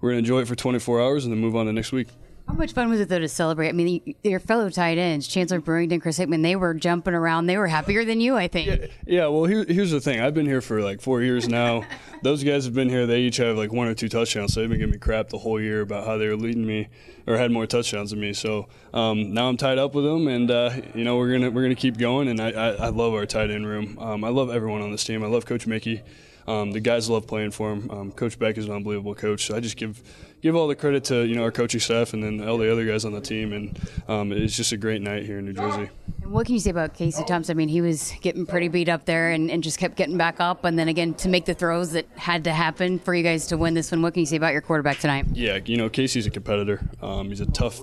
we're 0.00 0.10
gonna 0.10 0.20
enjoy 0.20 0.40
it 0.40 0.48
for 0.48 0.54
24 0.54 1.00
hours, 1.00 1.24
and 1.24 1.32
then 1.32 1.40
move 1.40 1.56
on 1.56 1.66
to 1.66 1.72
next 1.72 1.92
week. 1.92 2.08
How 2.46 2.52
much 2.52 2.72
fun 2.72 2.90
was 2.90 3.00
it 3.00 3.08
though 3.08 3.18
to 3.18 3.28
celebrate? 3.28 3.70
I 3.70 3.72
mean, 3.72 4.14
your 4.22 4.38
fellow 4.38 4.68
tight 4.68 4.98
ends, 4.98 5.26
Chancellor 5.26 5.60
Brewington, 5.60 6.00
Chris 6.00 6.18
Hickman, 6.18 6.42
they 6.42 6.56
were 6.56 6.74
jumping 6.74 7.14
around. 7.14 7.46
They 7.46 7.56
were 7.56 7.66
happier 7.66 8.04
than 8.04 8.20
you, 8.20 8.36
I 8.36 8.48
think. 8.48 8.66
Yeah, 8.66 8.86
yeah 9.06 9.26
well, 9.28 9.44
here, 9.44 9.64
here's 9.64 9.90
the 9.90 10.00
thing. 10.00 10.20
I've 10.20 10.34
been 10.34 10.44
here 10.44 10.60
for 10.60 10.82
like 10.82 11.00
four 11.00 11.22
years 11.22 11.48
now. 11.48 11.84
Those 12.22 12.44
guys 12.44 12.66
have 12.66 12.74
been 12.74 12.90
here. 12.90 13.06
They 13.06 13.20
each 13.20 13.38
have 13.38 13.56
like 13.56 13.72
one 13.72 13.88
or 13.88 13.94
two 13.94 14.10
touchdowns. 14.10 14.52
So 14.52 14.60
they've 14.60 14.68
been 14.68 14.78
giving 14.78 14.92
me 14.92 14.98
crap 14.98 15.30
the 15.30 15.38
whole 15.38 15.60
year 15.60 15.80
about 15.80 16.06
how 16.06 16.18
they 16.18 16.28
were 16.28 16.36
leading 16.36 16.66
me 16.66 16.88
or 17.26 17.38
had 17.38 17.50
more 17.50 17.66
touchdowns 17.66 18.10
than 18.10 18.20
me. 18.20 18.34
So 18.34 18.68
um, 18.92 19.32
now 19.32 19.48
I'm 19.48 19.56
tied 19.56 19.78
up 19.78 19.94
with 19.94 20.04
them, 20.04 20.28
and 20.28 20.50
uh, 20.50 20.70
you 20.94 21.04
know 21.04 21.16
we're 21.16 21.32
gonna 21.32 21.50
we're 21.50 21.62
gonna 21.62 21.74
keep 21.74 21.96
going. 21.96 22.28
And 22.28 22.40
I, 22.40 22.50
I, 22.50 22.68
I 22.72 22.88
love 22.88 23.14
our 23.14 23.24
tight 23.24 23.50
end 23.50 23.66
room. 23.66 23.98
Um, 23.98 24.22
I 24.22 24.28
love 24.28 24.50
everyone 24.50 24.82
on 24.82 24.92
this 24.92 25.04
team. 25.04 25.24
I 25.24 25.28
love 25.28 25.46
Coach 25.46 25.66
Mickey. 25.66 26.02
Um, 26.46 26.72
the 26.72 26.80
guys 26.80 27.08
love 27.08 27.26
playing 27.26 27.52
for 27.52 27.72
him. 27.72 27.90
Um, 27.90 28.12
coach 28.12 28.38
Beck 28.38 28.58
is 28.58 28.66
an 28.66 28.72
unbelievable 28.72 29.14
coach. 29.14 29.46
So 29.46 29.56
I 29.56 29.60
just 29.60 29.76
give 29.76 30.02
give 30.42 30.54
all 30.54 30.68
the 30.68 30.76
credit 30.76 31.04
to 31.04 31.24
you 31.24 31.34
know 31.34 31.42
our 31.42 31.50
coaching 31.50 31.80
staff 31.80 32.12
and 32.12 32.22
then 32.22 32.46
all 32.46 32.58
the 32.58 32.70
other 32.70 32.84
guys 32.84 33.04
on 33.04 33.12
the 33.12 33.20
team. 33.20 33.52
And 33.52 33.78
um, 34.08 34.32
it's 34.32 34.56
just 34.56 34.72
a 34.72 34.76
great 34.76 35.02
night 35.02 35.24
here 35.24 35.38
in 35.38 35.46
New 35.46 35.52
Jersey. 35.52 35.88
And 36.22 36.32
what 36.32 36.46
can 36.46 36.54
you 36.54 36.60
say 36.60 36.70
about 36.70 36.94
Casey 36.94 37.24
Thompson? 37.24 37.54
I 37.54 37.56
mean, 37.56 37.68
he 37.68 37.80
was 37.80 38.12
getting 38.20 38.46
pretty 38.46 38.68
beat 38.68 38.88
up 38.88 39.04
there 39.04 39.30
and, 39.30 39.50
and 39.50 39.62
just 39.62 39.78
kept 39.78 39.96
getting 39.96 40.16
back 40.16 40.40
up. 40.40 40.64
And 40.64 40.78
then 40.78 40.88
again, 40.88 41.14
to 41.14 41.28
make 41.28 41.44
the 41.44 41.54
throws 41.54 41.92
that 41.92 42.06
had 42.16 42.44
to 42.44 42.52
happen 42.52 42.98
for 42.98 43.14
you 43.14 43.22
guys 43.22 43.46
to 43.48 43.56
win 43.56 43.74
this 43.74 43.90
one. 43.90 44.02
What 44.02 44.14
can 44.14 44.20
you 44.20 44.26
say 44.26 44.36
about 44.36 44.52
your 44.52 44.62
quarterback 44.62 44.98
tonight? 44.98 45.26
Yeah, 45.32 45.58
you 45.64 45.76
know, 45.76 45.88
Casey's 45.88 46.26
a 46.26 46.30
competitor. 46.30 46.80
Um, 47.02 47.28
he's 47.28 47.40
a 47.40 47.46
tough 47.46 47.82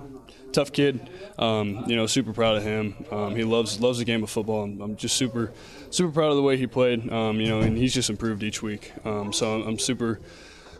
tough 0.51 0.71
kid. 0.71 1.09
Um, 1.39 1.85
you 1.87 1.95
know, 1.95 2.05
super 2.07 2.33
proud 2.33 2.57
of 2.57 2.63
him. 2.63 3.05
Um, 3.11 3.35
he 3.35 3.43
loves 3.43 3.79
loves 3.79 3.97
the 3.97 4.05
game 4.05 4.23
of 4.23 4.29
football. 4.29 4.63
and 4.63 4.81
I'm 4.81 4.95
just 4.95 5.15
super 5.15 5.51
super 5.89 6.11
proud 6.11 6.31
of 6.31 6.35
the 6.35 6.43
way 6.43 6.57
he 6.57 6.67
played. 6.67 7.11
Um, 7.11 7.39
you 7.39 7.49
know, 7.49 7.61
and 7.61 7.77
he's 7.77 7.93
just 7.93 8.09
improved 8.09 8.43
each 8.43 8.61
week. 8.61 8.91
Um, 9.05 9.33
so 9.33 9.55
I'm, 9.55 9.67
I'm 9.67 9.79
super 9.79 10.19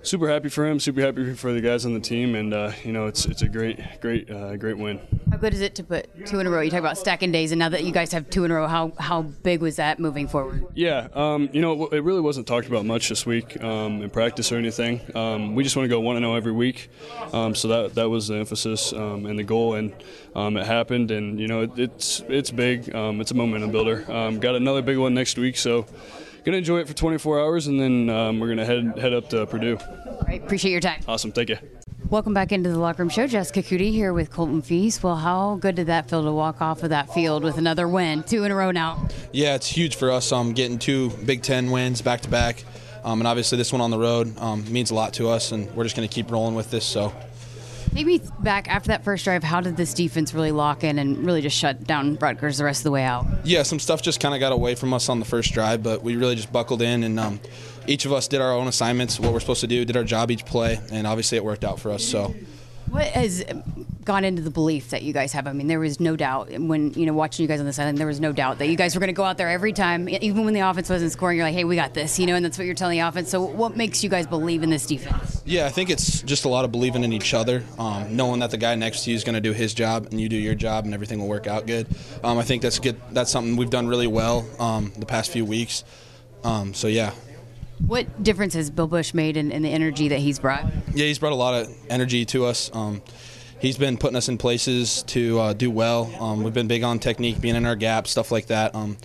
super 0.03 0.27
happy 0.27 0.50
for 0.50 0.65
him, 0.65 0.79
super 0.79 1.01
happy 1.01 1.34
for 1.34 1.53
the 1.53 1.62
guys 1.62 1.86
on 1.86 1.93
the 1.93 2.00
team, 2.00 2.36
and 2.36 2.53
uh, 2.53 2.72
you 2.84 2.91
know 2.91 3.08
it's 3.08 3.25
it's 3.25 3.41
a 3.41 3.48
great 3.48 3.79
great 4.01 4.29
uh, 4.29 4.55
great 4.58 4.77
win. 4.77 5.00
How 5.29 5.38
good 5.38 5.53
is 5.53 5.62
it 5.62 5.75
to 5.75 5.84
put 5.84 6.10
two 6.25 6.39
in 6.39 6.48
a 6.48 6.50
row? 6.50 6.62
You 6.62 6.72
talk 6.72 6.79
about 6.79 6.98
stacking 6.98 7.31
days, 7.31 7.51
and 7.51 7.60
now 7.60 7.70
that 7.70 7.84
you 7.84 7.91
guys 7.91 8.12
have 8.12 8.29
two 8.29 8.43
in 8.43 8.51
a 8.51 8.55
row, 8.55 8.67
how 8.67 8.93
how 9.00 9.22
big 9.22 9.62
was 9.62 9.75
that 9.77 10.00
moving 10.00 10.27
forward? 10.27 10.65
Yeah, 10.74 11.08
um, 11.13 11.50
you 11.53 11.62
know 11.62 11.88
it 11.88 12.03
really 12.03 12.22
wasn't 12.22 12.48
talked 12.48 12.67
about 12.67 12.86
much 12.86 13.10
this 13.10 13.25
week 13.25 13.62
um, 13.63 14.01
in 14.01 14.10
practice 14.10 14.51
or 14.51 14.58
anything. 14.58 15.01
Um, 15.15 15.55
we 15.55 15.63
just 15.63 15.75
want 15.75 15.86
to 15.86 15.89
go 15.89 16.00
one 16.00 16.15
and 16.15 16.24
zero 16.24 16.34
oh 16.34 16.38
every 16.38 16.51
week, 16.51 16.89
um, 17.34 17.55
so 17.55 17.67
that 17.67 17.96
that 17.96 18.10
was 18.10 18.27
the 18.27 18.36
emphasis 18.36 18.93
um, 18.93 19.25
and 19.25 19.38
the 19.38 19.43
goal, 19.43 19.75
and 19.75 19.93
um, 20.36 20.58
it 20.58 20.65
happened, 20.65 21.12
and 21.12 21.39
you 21.39 21.48
know 21.48 21.62
it, 21.62 21.77
it's 21.77 22.24
it's 22.27 22.51
big. 22.51 22.91
it's 22.93 23.31
a 23.31 23.36
momentum 23.36 23.72
builder. 23.72 24.01
got 24.39 24.55
another 24.55 24.81
big 24.81 24.98
one 24.98 25.13
next 25.13 25.38
week, 25.38 25.58
so 25.58 25.86
gonna 26.43 26.57
enjoy 26.57 26.79
it 26.79 26.88
for 26.88 26.93
24 26.93 27.39
hours, 27.39 27.67
and 27.67 27.79
then 27.79 28.10
um, 28.10 28.39
we're 28.39 28.50
gonna 28.50 28.65
head 28.65 28.98
head 28.98 29.13
up 29.13 29.29
to 29.29 29.45
Purdue. 29.45 29.77
All 29.77 30.24
right, 30.27 30.43
appreciate 30.43 30.71
your 30.71 30.81
time. 30.81 31.01
Awesome, 31.07 31.31
thank 31.31 31.50
you. 31.50 31.57
Welcome 32.10 32.33
back 32.33 32.51
into 32.51 32.69
the 32.69 32.77
locker 32.77 33.03
room 33.03 33.10
show. 33.10 33.25
Jessica 33.25 33.62
Coody 33.62 33.91
here 33.91 34.12
with 34.12 34.31
Colton 34.31 34.62
Feist. 34.62 35.01
Well, 35.01 35.15
how 35.15 35.55
good 35.55 35.75
did 35.75 35.88
that 35.88 36.10
feel 36.10 36.24
to 36.24 36.31
walk 36.31 36.62
off 36.62 36.83
of 36.83 36.89
that 36.89 37.13
field 37.13 37.43
with 37.43 37.57
another 37.57 37.88
win, 37.88 38.24
two 38.24 38.43
in 38.43 38.51
a 38.51 38.55
row 38.55 38.71
now? 38.71 39.07
Yeah, 39.31 39.55
it's 39.55 39.67
huge 39.67 39.95
for 39.95 40.12
us. 40.12 40.31
Um, 40.31 40.53
getting 40.53 40.77
two 40.77 41.12
Big 41.25 41.41
Ten 41.41 41.71
wins 41.71 42.01
back 42.01 42.21
to 42.21 42.29
back, 42.29 42.65
um, 43.03 43.21
and 43.21 43.27
obviously 43.27 43.57
this 43.57 43.71
one 43.71 43.81
on 43.81 43.91
the 43.91 44.00
road 44.00 44.38
um, 44.39 44.69
means 44.71 44.91
a 44.91 44.95
lot 44.95 45.13
to 45.13 45.29
us, 45.29 45.51
and 45.51 45.71
we're 45.74 45.83
just 45.83 45.95
going 45.95 46.07
to 46.07 46.13
keep 46.13 46.31
rolling 46.31 46.55
with 46.55 46.69
this. 46.71 46.86
So. 46.86 47.13
Maybe 47.93 48.21
back 48.39 48.69
after 48.69 48.88
that 48.88 49.03
first 49.03 49.25
drive, 49.25 49.43
how 49.43 49.62
did 49.62 49.75
this 49.75 49.93
defense 49.93 50.33
really 50.33 50.51
lock 50.51 50.83
in 50.83 50.98
and 50.98 51.17
really 51.25 51.41
just 51.41 51.57
shut 51.57 51.83
down 51.83 52.15
Rutgers 52.15 52.57
the 52.57 52.63
rest 52.63 52.81
of 52.81 52.83
the 52.86 52.91
way 52.91 53.03
out? 53.03 53.25
Yeah, 53.43 53.63
some 53.63 53.79
stuff 53.79 54.01
just 54.01 54.19
kind 54.19 54.33
of 54.33 54.39
got 54.39 54.53
away 54.53 54.75
from 54.75 54.93
us 54.93 55.10
on 55.10 55.19
the 55.19 55.25
first 55.25 55.53
drive, 55.53 55.83
but 55.83 56.01
we 56.01 56.15
really 56.15 56.36
just 56.36 56.51
buckled 56.53 56.81
in 56.81 57.03
and 57.03 57.19
um, 57.19 57.39
each 57.88 58.05
of 58.05 58.13
us 58.13 58.27
did 58.27 58.41
our 58.41 58.53
own 58.53 58.67
assignments, 58.67 59.19
what 59.19 59.33
we're 59.33 59.39
supposed 59.39 59.62
to 59.62 59.67
do, 59.67 59.83
did 59.83 59.98
our 59.98 60.03
job 60.03 60.31
each 60.31 60.45
play, 60.45 60.79
and 60.91 61.05
obviously 61.05 61.38
it 61.38 61.43
worked 61.43 61.63
out 61.65 61.79
for 61.79 61.91
us. 61.91 62.03
So. 62.03 62.33
What 62.91 63.05
has 63.05 63.41
gone 64.03 64.25
into 64.25 64.41
the 64.41 64.50
belief 64.50 64.89
that 64.89 65.01
you 65.01 65.13
guys 65.13 65.31
have? 65.31 65.48
I 65.48 65.53
mean, 65.53 65.67
there 65.67 65.79
was 65.79 66.01
no 66.01 66.17
doubt 66.17 66.50
when 66.60 66.93
you 66.93 67.05
know 67.05 67.13
watching 67.13 67.43
you 67.43 67.48
guys 67.48 67.62
on 67.62 67.65
the 67.65 67.71
sideline. 67.71 67.95
There 67.95 68.05
was 68.05 68.19
no 68.19 68.33
doubt 68.33 68.60
that 68.60 68.67
you 68.67 68.75
guys 68.75 68.93
were 68.95 69.00
going 69.00 69.07
to 69.07 69.13
go 69.13 69.24
out 69.24 69.38
there 69.38 69.48
every 69.48 69.71
time, 69.71 70.10
even 70.10 70.43
when 70.43 70.53
the 70.53 70.60
offense 70.60 70.89
wasn't 70.89 71.13
scoring. 71.13 71.38
You're 71.38 71.45
like, 71.48 71.55
"Hey, 71.55 71.63
we 71.63 71.77
got 71.77 71.93
this," 71.93 72.19
you 72.19 72.25
know, 72.25 72.36
and 72.36 72.43
that's 72.43 72.57
what 72.57 72.65
you're 72.65 72.75
telling 72.75 73.00
the 73.00 73.07
offense. 73.07 73.29
So, 73.29 73.41
what 73.41 73.77
makes 73.77 74.03
you 74.03 74.10
guys 74.10 74.27
believe 74.27 74.62
in 74.62 74.69
this 74.69 74.86
defense? 74.86 75.41
Yeah, 75.45 75.67
I 75.67 75.69
think 75.69 75.89
it's 75.89 76.21
just 76.21 76.43
a 76.43 76.50
lot 76.50 76.65
of 76.65 76.74
believing 76.74 77.05
in 77.05 77.13
each 77.13 77.33
other, 77.33 77.63
um, 77.79 78.13
knowing 78.13 78.41
that 78.41 78.51
the 78.51 78.57
guy 78.57 78.75
next 78.75 79.05
to 79.05 79.12
you 79.12 79.15
is 79.15 79.24
going 79.24 79.36
to 79.36 79.41
do 79.41 79.53
his 79.53 79.74
job 79.74 80.07
and 80.12 80.19
you 80.19 80.27
do 80.27 80.36
your 80.36 80.55
job, 80.55 80.83
and 80.83 80.93
everything 80.93 81.19
will 81.19 81.29
work 81.29 81.48
out 81.48 81.65
good. 81.65 81.88
Um, 82.25 82.38
I 82.38 82.43
think 82.43 82.62
that's 82.62 82.79
good. 82.79 83.00
That's 83.12 83.31
something 83.31 83.55
we've 83.55 83.69
done 83.69 83.88
really 83.88 84.07
well 84.07 84.45
um, 84.60 84.91
the 84.98 85.05
past 85.05 85.31
few 85.31 85.45
weeks. 85.45 85.86
Um, 86.43 86.74
so 86.74 86.88
yeah. 86.88 87.13
What 87.88 88.23
difference 88.23 88.53
has 88.53 88.69
Bill 88.69 88.88
Busch 88.88 89.13
made 89.13 89.38
in, 89.38 89.51
in, 89.51 89.61
the 89.61 89.69
energy 89.69 90.07
that 90.09 90.19
he's 90.19 90.39
brought? 90.39 90.65
Yeah, 90.93 91.05
he's 91.05 91.19
brought 91.19 91.33
a 91.33 91.35
lot 91.35 91.53
of 91.53 91.75
energy 91.89 92.25
to 92.27 92.45
us. 92.45 92.69
Um, 92.73 93.01
he's 93.59 93.77
been 93.77 93.97
putting 93.97 94.15
us 94.15 94.29
in 94.29 94.38
places 94.38 95.03
to 95.03 95.39
uh, 95.39 95.53
do 95.53 95.69
well. 95.69 96.13
Um, 96.19 96.43
we've 96.43 96.53
been 96.53 96.67
big 96.67 96.83
on 96.83 97.00
technique, 97.00 97.41
being 97.41 97.55
in 97.55 97.65
our 97.65 97.75
gap, 97.75 98.07
stuff 98.07 98.31
like 98.31 98.47
that. 98.47 98.75
Um, 98.75 98.97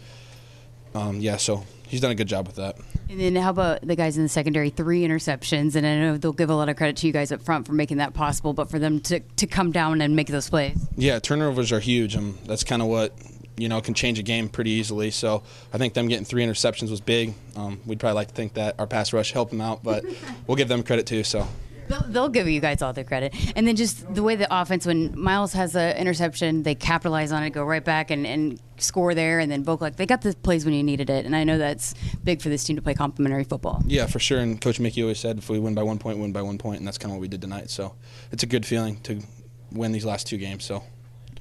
um, 0.95 1.21
yeah, 1.21 1.37
so 1.37 1.65
he's 1.87 2.01
done 2.01 2.11
a 2.11 2.15
good 2.15 2.29
job 2.29 2.47
with 2.47 2.57
that. 2.57 2.77
And 3.09 3.21
then 3.21 3.37
how 3.37 3.51
about 3.51 3.83
the 3.83 3.95
guys 3.95 4.17
in 4.17 4.25
the 4.25 4.29
secondary? 4.29 4.71
Three 4.71 5.03
interceptions, 5.03 5.77
and 5.77 5.87
I 5.87 5.97
know 5.99 6.17
they'll 6.17 6.33
give 6.33 6.51
a 6.51 6.55
lot 6.55 6.69
of 6.69 6.77
credit 6.77 6.97
to 6.99 7.07
you 7.07 7.13
guys 7.13 7.31
up 7.31 7.43
front 7.43 7.67
for 7.67 7.73
making 7.73 7.99
that 7.99 8.15
possible, 8.15 8.53
but 8.53 8.71
for 8.71 8.79
them 8.79 9.01
to, 9.03 9.21
to 9.21 9.47
come 9.47 9.73
down 9.73 10.01
and 10.01 10.17
make 10.17 10.29
those 10.29 10.51
plays. 10.51 10.77
Yeah, 10.97 11.19
turnovers 11.19 11.71
are 11.71 11.81
huge. 11.81 12.17
Um, 12.17 12.39
that's 12.47 12.65
kind 12.65 12.83
of 12.83 12.89
what 12.89 13.13
you 13.57 13.69
know 13.69 13.81
can 13.81 13.95
change 13.95 14.19
a 14.19 14.23
game 14.23 14.49
pretty 14.49 14.71
easily. 14.71 15.11
So 15.11 15.43
I 15.73 15.79
think 15.79 15.95
them 15.95 16.09
getting 16.09 16.25
three 16.25 16.45
interceptions 16.45 16.91
was 16.91 17.01
big. 17.01 17.35
Um, 17.57 17.81
we'd 17.87 18.01
probably 18.01 18.17
like 18.17 18.29
to 18.29 18.35
think 18.35 18.55
that 18.55 18.77
our 18.79 18.87
pass 18.87 19.13
rush 19.13 19.33
helped 19.33 19.51
them 19.51 19.61
out, 19.61 19.83
but 19.83 20.05
we'll 20.47 20.57
give 20.57 20.69
them 20.69 20.83
credit 20.83 21.07
too. 21.07 21.25
So. 21.25 21.47
They'll, 21.89 22.05
they'll, 22.09 22.29
give 22.29 22.49
you 22.49 22.61
guys 22.61 22.83
all 22.83 22.93
the 22.93 23.05
credit. 23.05 23.33
And 23.55 23.65
then 23.65 23.77
just 23.77 24.13
the 24.13 24.21
way 24.23 24.35
the 24.35 24.49
offense, 24.51 24.87
when 24.87 25.17
Myles 25.17 25.53
has 25.53 25.77
an 25.77 25.97
interception, 25.97 26.65
they 26.65 26.75
capitalize 26.75 27.31
on 27.31 27.45
it, 27.45 27.51
go 27.51 27.63
right 27.63 27.85
back 27.85 28.11
and, 28.11 28.27
and 28.27 28.61
score 28.79 29.15
there. 29.15 29.39
And 29.39 29.53
then 29.53 29.65
Vokolek, 29.65 29.95
they 29.95 30.05
got 30.05 30.23
the 30.23 30.35
plays 30.35 30.65
when 30.65 30.75
you 30.75 30.83
needed 30.83 31.11
it. 31.11 31.25
And 31.25 31.37
I 31.37 31.45
know 31.45 31.59
that's 31.59 31.95
big 32.25 32.43
for 32.43 32.49
this 32.49 32.65
team 32.65 32.75
to 32.75 32.83
play 32.83 32.95
complementary 32.95 33.45
football. 33.45 33.83
Yeah, 33.87 34.07
for 34.07 34.19
sure. 34.19 34.41
And 34.41 34.61
Coach 34.61 34.81
Mickey 34.81 35.01
always 35.03 35.21
said 35.21 35.39
if 35.39 35.49
we 35.49 35.61
win 35.61 35.77
by 35.77 35.85
one 35.85 36.01
point, 36.01 36.19
win 36.19 36.33
by 36.33 36.43
one 36.43 36.59
point. 36.59 36.63
point, 36.67 36.79
and 36.79 36.87
that's 36.89 36.99
kind 36.99 37.13
of 37.13 37.19
what 37.19 37.21
we 37.21 37.29
did 37.29 37.41
tonight. 37.41 37.71
So 37.71 37.95
it's 38.33 38.43
a 38.43 38.47
good 38.47 38.67
feeling 38.67 38.97
to 39.03 39.23
win 39.71 39.93
these 39.93 40.05
last 40.05 40.27
two 40.27 40.39
games. 40.39 40.65
So. 40.65 40.83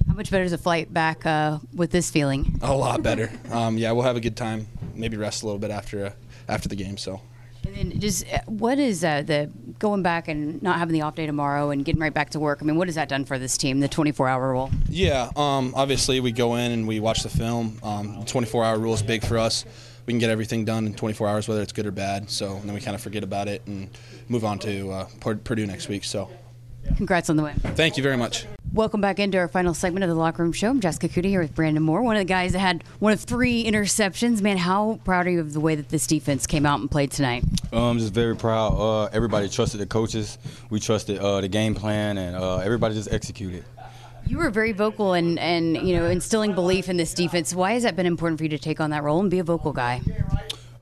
How 0.08 0.14
much 0.14 0.30
better 0.30 0.44
is 0.44 0.52
a 0.52 0.58
flight 0.58 0.92
back 0.92 1.26
uh, 1.26 1.58
with 1.74 1.90
this 1.90 2.10
feeling? 2.10 2.58
A 2.62 2.74
lot 2.74 3.02
better. 3.02 3.30
Um, 3.50 3.76
yeah, 3.76 3.92
we'll 3.92 4.04
have 4.04 4.16
a 4.16 4.20
good 4.20 4.36
time. 4.36 4.66
Maybe 4.94 5.16
rest 5.16 5.42
a 5.42 5.46
little 5.46 5.58
bit 5.58 5.70
after 5.70 6.06
uh, 6.06 6.12
after 6.48 6.68
the 6.68 6.76
game. 6.76 6.96
So. 6.96 7.20
And 7.66 7.74
then 7.74 8.00
just 8.00 8.24
uh, 8.32 8.38
what 8.46 8.78
is 8.78 9.02
uh, 9.02 9.22
the 9.22 9.50
going 9.78 10.02
back 10.02 10.28
and 10.28 10.62
not 10.62 10.78
having 10.78 10.92
the 10.92 11.02
off 11.02 11.16
day 11.16 11.26
tomorrow 11.26 11.70
and 11.70 11.84
getting 11.84 12.00
right 12.00 12.14
back 12.14 12.30
to 12.30 12.40
work? 12.40 12.58
I 12.62 12.64
mean, 12.64 12.76
what 12.76 12.88
has 12.88 12.94
that 12.94 13.08
done 13.08 13.24
for 13.24 13.38
this 13.38 13.58
team? 13.58 13.80
The 13.80 13.88
24 13.88 14.28
hour 14.28 14.52
rule? 14.52 14.70
Yeah, 14.88 15.30
um, 15.36 15.74
obviously 15.76 16.20
we 16.20 16.32
go 16.32 16.54
in 16.54 16.70
and 16.70 16.86
we 16.86 17.00
watch 17.00 17.22
the 17.22 17.28
film. 17.28 17.78
Um, 17.82 18.24
24 18.24 18.64
hour 18.64 18.78
rule 18.78 18.94
is 18.94 19.02
big 19.02 19.24
for 19.24 19.36
us. 19.36 19.64
We 20.06 20.12
can 20.12 20.20
get 20.20 20.30
everything 20.30 20.64
done 20.64 20.86
in 20.86 20.94
24 20.94 21.28
hours, 21.28 21.48
whether 21.48 21.60
it's 21.60 21.72
good 21.72 21.86
or 21.86 21.90
bad. 21.90 22.30
So 22.30 22.60
then 22.64 22.72
we 22.72 22.80
kind 22.80 22.94
of 22.94 23.00
forget 23.00 23.24
about 23.24 23.48
it 23.48 23.66
and 23.66 23.90
move 24.28 24.44
on 24.44 24.60
to 24.60 24.90
uh, 24.92 25.08
Purdue 25.20 25.66
next 25.66 25.88
week. 25.88 26.04
So. 26.04 26.30
Congrats 26.96 27.28
on 27.28 27.36
the 27.36 27.42
win. 27.42 27.56
Thank 27.56 27.96
you 27.96 28.04
very 28.04 28.16
much. 28.16 28.46
Welcome 28.76 29.00
back 29.00 29.18
into 29.18 29.38
our 29.38 29.48
final 29.48 29.72
segment 29.72 30.04
of 30.04 30.10
the 30.10 30.14
Locker 30.14 30.42
Room 30.42 30.52
Show. 30.52 30.68
I'm 30.68 30.80
Jessica 30.80 31.08
Coody 31.08 31.30
here 31.30 31.40
with 31.40 31.54
Brandon 31.54 31.82
Moore, 31.82 32.02
one 32.02 32.16
of 32.16 32.20
the 32.20 32.26
guys 32.26 32.52
that 32.52 32.58
had 32.58 32.84
one 32.98 33.10
of 33.10 33.20
three 33.20 33.64
interceptions. 33.64 34.42
Man, 34.42 34.58
how 34.58 35.00
proud 35.02 35.26
are 35.26 35.30
you 35.30 35.40
of 35.40 35.54
the 35.54 35.60
way 35.60 35.76
that 35.76 35.88
this 35.88 36.06
defense 36.06 36.46
came 36.46 36.66
out 36.66 36.80
and 36.80 36.90
played 36.90 37.10
tonight? 37.10 37.42
I'm 37.72 37.78
um, 37.78 37.98
just 37.98 38.12
very 38.12 38.36
proud. 38.36 38.74
Uh, 38.74 39.04
everybody 39.14 39.48
trusted 39.48 39.80
the 39.80 39.86
coaches. 39.86 40.36
We 40.68 40.78
trusted 40.78 41.18
uh, 41.20 41.40
the 41.40 41.48
game 41.48 41.74
plan, 41.74 42.18
and 42.18 42.36
uh, 42.36 42.58
everybody 42.58 42.94
just 42.94 43.10
executed. 43.10 43.64
You 44.26 44.36
were 44.36 44.50
very 44.50 44.72
vocal 44.72 45.14
and, 45.14 45.38
and 45.38 45.78
you 45.78 45.96
know 45.96 46.04
instilling 46.04 46.54
belief 46.54 46.90
in 46.90 46.98
this 46.98 47.14
defense. 47.14 47.54
Why 47.54 47.72
has 47.72 47.84
that 47.84 47.96
been 47.96 48.04
important 48.04 48.36
for 48.36 48.44
you 48.44 48.50
to 48.50 48.58
take 48.58 48.78
on 48.78 48.90
that 48.90 49.02
role 49.02 49.20
and 49.20 49.30
be 49.30 49.38
a 49.38 49.44
vocal 49.44 49.72
guy? 49.72 50.02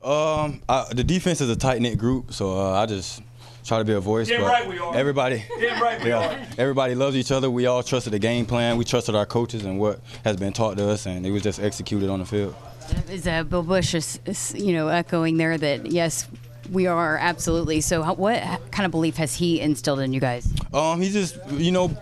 Um, 0.03 0.61
I, 0.67 0.85
the 0.93 1.05
defense 1.05 1.39
is 1.39 1.49
a 1.49 1.55
tight 1.55 1.81
knit 1.81 1.97
group, 1.97 2.33
so 2.33 2.59
uh, 2.59 2.73
I 2.73 2.87
just 2.87 3.21
try 3.65 3.79
to 3.79 3.83
be 3.83 3.93
a 3.93 3.99
voice. 3.99 4.27
Damn 4.27 4.41
but 4.41 4.47
right 4.47 4.67
we 4.67 4.79
are. 4.79 4.95
Everybody, 4.95 5.43
Damn 5.59 5.81
right 5.81 6.01
we 6.03 6.09
yeah, 6.09 6.43
are. 6.43 6.47
everybody 6.57 6.95
loves 6.95 7.15
each 7.15 7.31
other. 7.31 7.49
We 7.49 7.65
all 7.65 7.83
trusted 7.83 8.13
the 8.13 8.19
game 8.19 8.45
plan. 8.45 8.77
We 8.77 8.85
trusted 8.85 9.15
our 9.15 9.25
coaches 9.25 9.65
and 9.65 9.79
what 9.79 9.99
has 10.23 10.37
been 10.37 10.53
taught 10.53 10.77
to 10.77 10.87
us, 10.89 11.05
and 11.05 11.25
it 11.25 11.31
was 11.31 11.43
just 11.43 11.59
executed 11.59 12.09
on 12.09 12.19
the 12.19 12.25
field. 12.25 12.55
Is 13.09 13.27
uh, 13.27 13.43
Bill 13.43 13.63
Busch, 13.63 13.95
is, 13.95 14.19
is, 14.25 14.53
you 14.55 14.73
know, 14.73 14.89
echoing 14.89 15.37
there 15.37 15.57
that 15.57 15.87
yes, 15.87 16.27
we 16.71 16.85
are 16.87 17.17
absolutely. 17.17 17.81
So, 17.81 18.03
how, 18.03 18.13
what 18.13 18.41
kind 18.71 18.85
of 18.85 18.91
belief 18.91 19.17
has 19.17 19.35
he 19.35 19.59
instilled 19.59 19.99
in 19.99 20.13
you 20.13 20.19
guys? 20.19 20.47
Um, 20.73 21.01
he 21.01 21.09
just, 21.09 21.37
you 21.51 21.71
know 21.71 21.97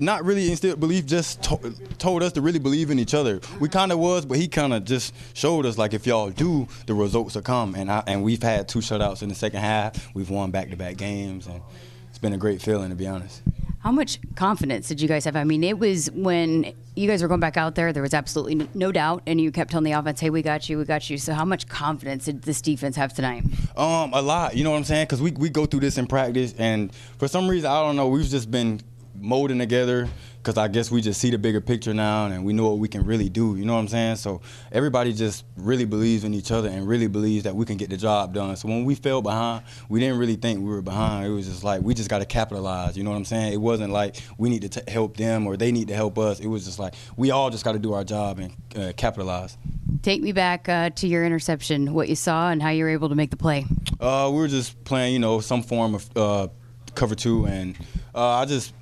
not 0.00 0.24
really 0.24 0.50
instilled 0.50 0.80
belief, 0.80 1.06
just 1.06 1.42
to- 1.44 1.74
told 1.98 2.22
us 2.22 2.32
to 2.32 2.40
really 2.40 2.58
believe 2.58 2.90
in 2.90 2.98
each 2.98 3.14
other. 3.14 3.40
We 3.60 3.68
kind 3.68 3.92
of 3.92 3.98
was, 3.98 4.24
but 4.24 4.38
he 4.38 4.48
kind 4.48 4.72
of 4.72 4.84
just 4.84 5.14
showed 5.34 5.66
us 5.66 5.76
like 5.78 5.94
if 5.94 6.06
y'all 6.06 6.30
do, 6.30 6.68
the 6.86 6.94
results 6.94 7.34
will 7.34 7.42
come. 7.42 7.74
And 7.74 7.90
I, 7.90 8.02
and 8.06 8.22
we've 8.22 8.42
had 8.42 8.68
two 8.68 8.78
shutouts 8.80 9.22
in 9.22 9.28
the 9.28 9.34
second 9.34 9.60
half. 9.60 10.14
We've 10.14 10.30
won 10.30 10.50
back-to-back 10.50 10.96
games, 10.96 11.46
and 11.46 11.60
it's 12.08 12.18
been 12.18 12.32
a 12.32 12.38
great 12.38 12.62
feeling 12.62 12.90
to 12.90 12.96
be 12.96 13.06
honest. 13.06 13.42
How 13.80 13.92
much 13.92 14.18
confidence 14.34 14.88
did 14.88 15.00
you 15.00 15.06
guys 15.06 15.24
have? 15.24 15.36
I 15.36 15.44
mean, 15.44 15.62
it 15.62 15.78
was 15.78 16.10
when 16.10 16.74
you 16.96 17.06
guys 17.06 17.22
were 17.22 17.28
going 17.28 17.40
back 17.40 17.56
out 17.56 17.76
there, 17.76 17.92
there 17.92 18.02
was 18.02 18.12
absolutely 18.12 18.68
no 18.74 18.90
doubt, 18.90 19.22
and 19.26 19.40
you 19.40 19.52
kept 19.52 19.70
telling 19.70 19.84
the 19.84 19.92
offense, 19.92 20.18
"Hey, 20.18 20.30
we 20.30 20.42
got 20.42 20.68
you, 20.68 20.78
we 20.78 20.84
got 20.84 21.08
you." 21.08 21.16
So, 21.16 21.32
how 21.32 21.44
much 21.44 21.68
confidence 21.68 22.24
did 22.24 22.42
this 22.42 22.60
defense 22.60 22.96
have 22.96 23.14
tonight? 23.14 23.44
Um, 23.76 24.12
a 24.12 24.20
lot. 24.20 24.56
You 24.56 24.64
know 24.64 24.72
what 24.72 24.78
I'm 24.78 24.84
saying? 24.84 25.04
Because 25.06 25.22
we 25.22 25.30
we 25.30 25.48
go 25.48 25.64
through 25.64 25.80
this 25.80 25.96
in 25.96 26.08
practice, 26.08 26.54
and 26.58 26.92
for 27.18 27.28
some 27.28 27.46
reason, 27.48 27.70
I 27.70 27.80
don't 27.80 27.94
know, 27.94 28.08
we've 28.08 28.26
just 28.28 28.50
been 28.50 28.80
molding 29.20 29.58
together 29.58 30.08
because 30.48 30.56
I 30.56 30.68
guess 30.68 30.90
we 30.90 31.02
just 31.02 31.20
see 31.20 31.30
the 31.30 31.38
bigger 31.38 31.60
picture 31.60 31.92
now 31.92 32.26
and 32.26 32.44
we 32.44 32.52
know 32.52 32.68
what 32.68 32.78
we 32.78 32.88
can 32.88 33.04
really 33.04 33.28
do. 33.28 33.56
You 33.56 33.64
know 33.64 33.74
what 33.74 33.80
I'm 33.80 33.88
saying? 33.88 34.16
So 34.16 34.40
everybody 34.72 35.12
just 35.12 35.44
really 35.56 35.84
believes 35.84 36.24
in 36.24 36.32
each 36.32 36.50
other 36.50 36.68
and 36.68 36.88
really 36.88 37.06
believes 37.06 37.44
that 37.44 37.54
we 37.54 37.66
can 37.66 37.76
get 37.76 37.90
the 37.90 37.96
job 37.96 38.32
done. 38.32 38.56
So 38.56 38.68
when 38.68 38.84
we 38.84 38.94
fell 38.94 39.20
behind, 39.20 39.64
we 39.88 40.00
didn't 40.00 40.18
really 40.18 40.36
think 40.36 40.60
we 40.60 40.70
were 40.70 40.80
behind. 40.80 41.26
It 41.26 41.30
was 41.30 41.46
just 41.46 41.64
like 41.64 41.82
we 41.82 41.92
just 41.92 42.08
got 42.08 42.20
to 42.20 42.24
capitalize. 42.24 42.96
You 42.96 43.04
know 43.04 43.10
what 43.10 43.16
I'm 43.16 43.24
saying? 43.24 43.52
It 43.52 43.60
wasn't 43.60 43.92
like 43.92 44.16
we 44.38 44.48
need 44.48 44.62
to 44.62 44.68
t- 44.68 44.90
help 44.90 45.16
them 45.16 45.46
or 45.46 45.56
they 45.56 45.72
need 45.72 45.88
to 45.88 45.94
help 45.94 46.18
us. 46.18 46.40
It 46.40 46.46
was 46.46 46.64
just 46.64 46.78
like 46.78 46.94
we 47.16 47.30
all 47.30 47.50
just 47.50 47.64
got 47.64 47.72
to 47.72 47.78
do 47.78 47.92
our 47.92 48.04
job 48.04 48.38
and 48.38 48.54
uh, 48.76 48.92
capitalize. 48.96 49.58
Take 50.02 50.22
me 50.22 50.32
back 50.32 50.68
uh, 50.68 50.90
to 50.90 51.08
your 51.08 51.24
interception, 51.24 51.92
what 51.92 52.08
you 52.08 52.14
saw, 52.14 52.50
and 52.50 52.62
how 52.62 52.70
you 52.70 52.84
were 52.84 52.90
able 52.90 53.08
to 53.08 53.14
make 53.14 53.30
the 53.30 53.36
play. 53.36 53.66
Uh, 54.00 54.30
we 54.32 54.38
were 54.38 54.48
just 54.48 54.82
playing, 54.84 55.12
you 55.12 55.18
know, 55.18 55.40
some 55.40 55.62
form 55.62 55.94
of 55.94 56.16
uh, 56.16 56.48
cover 56.94 57.14
two, 57.14 57.46
and 57.46 57.76
uh, 58.14 58.28
I 58.28 58.44
just 58.44 58.72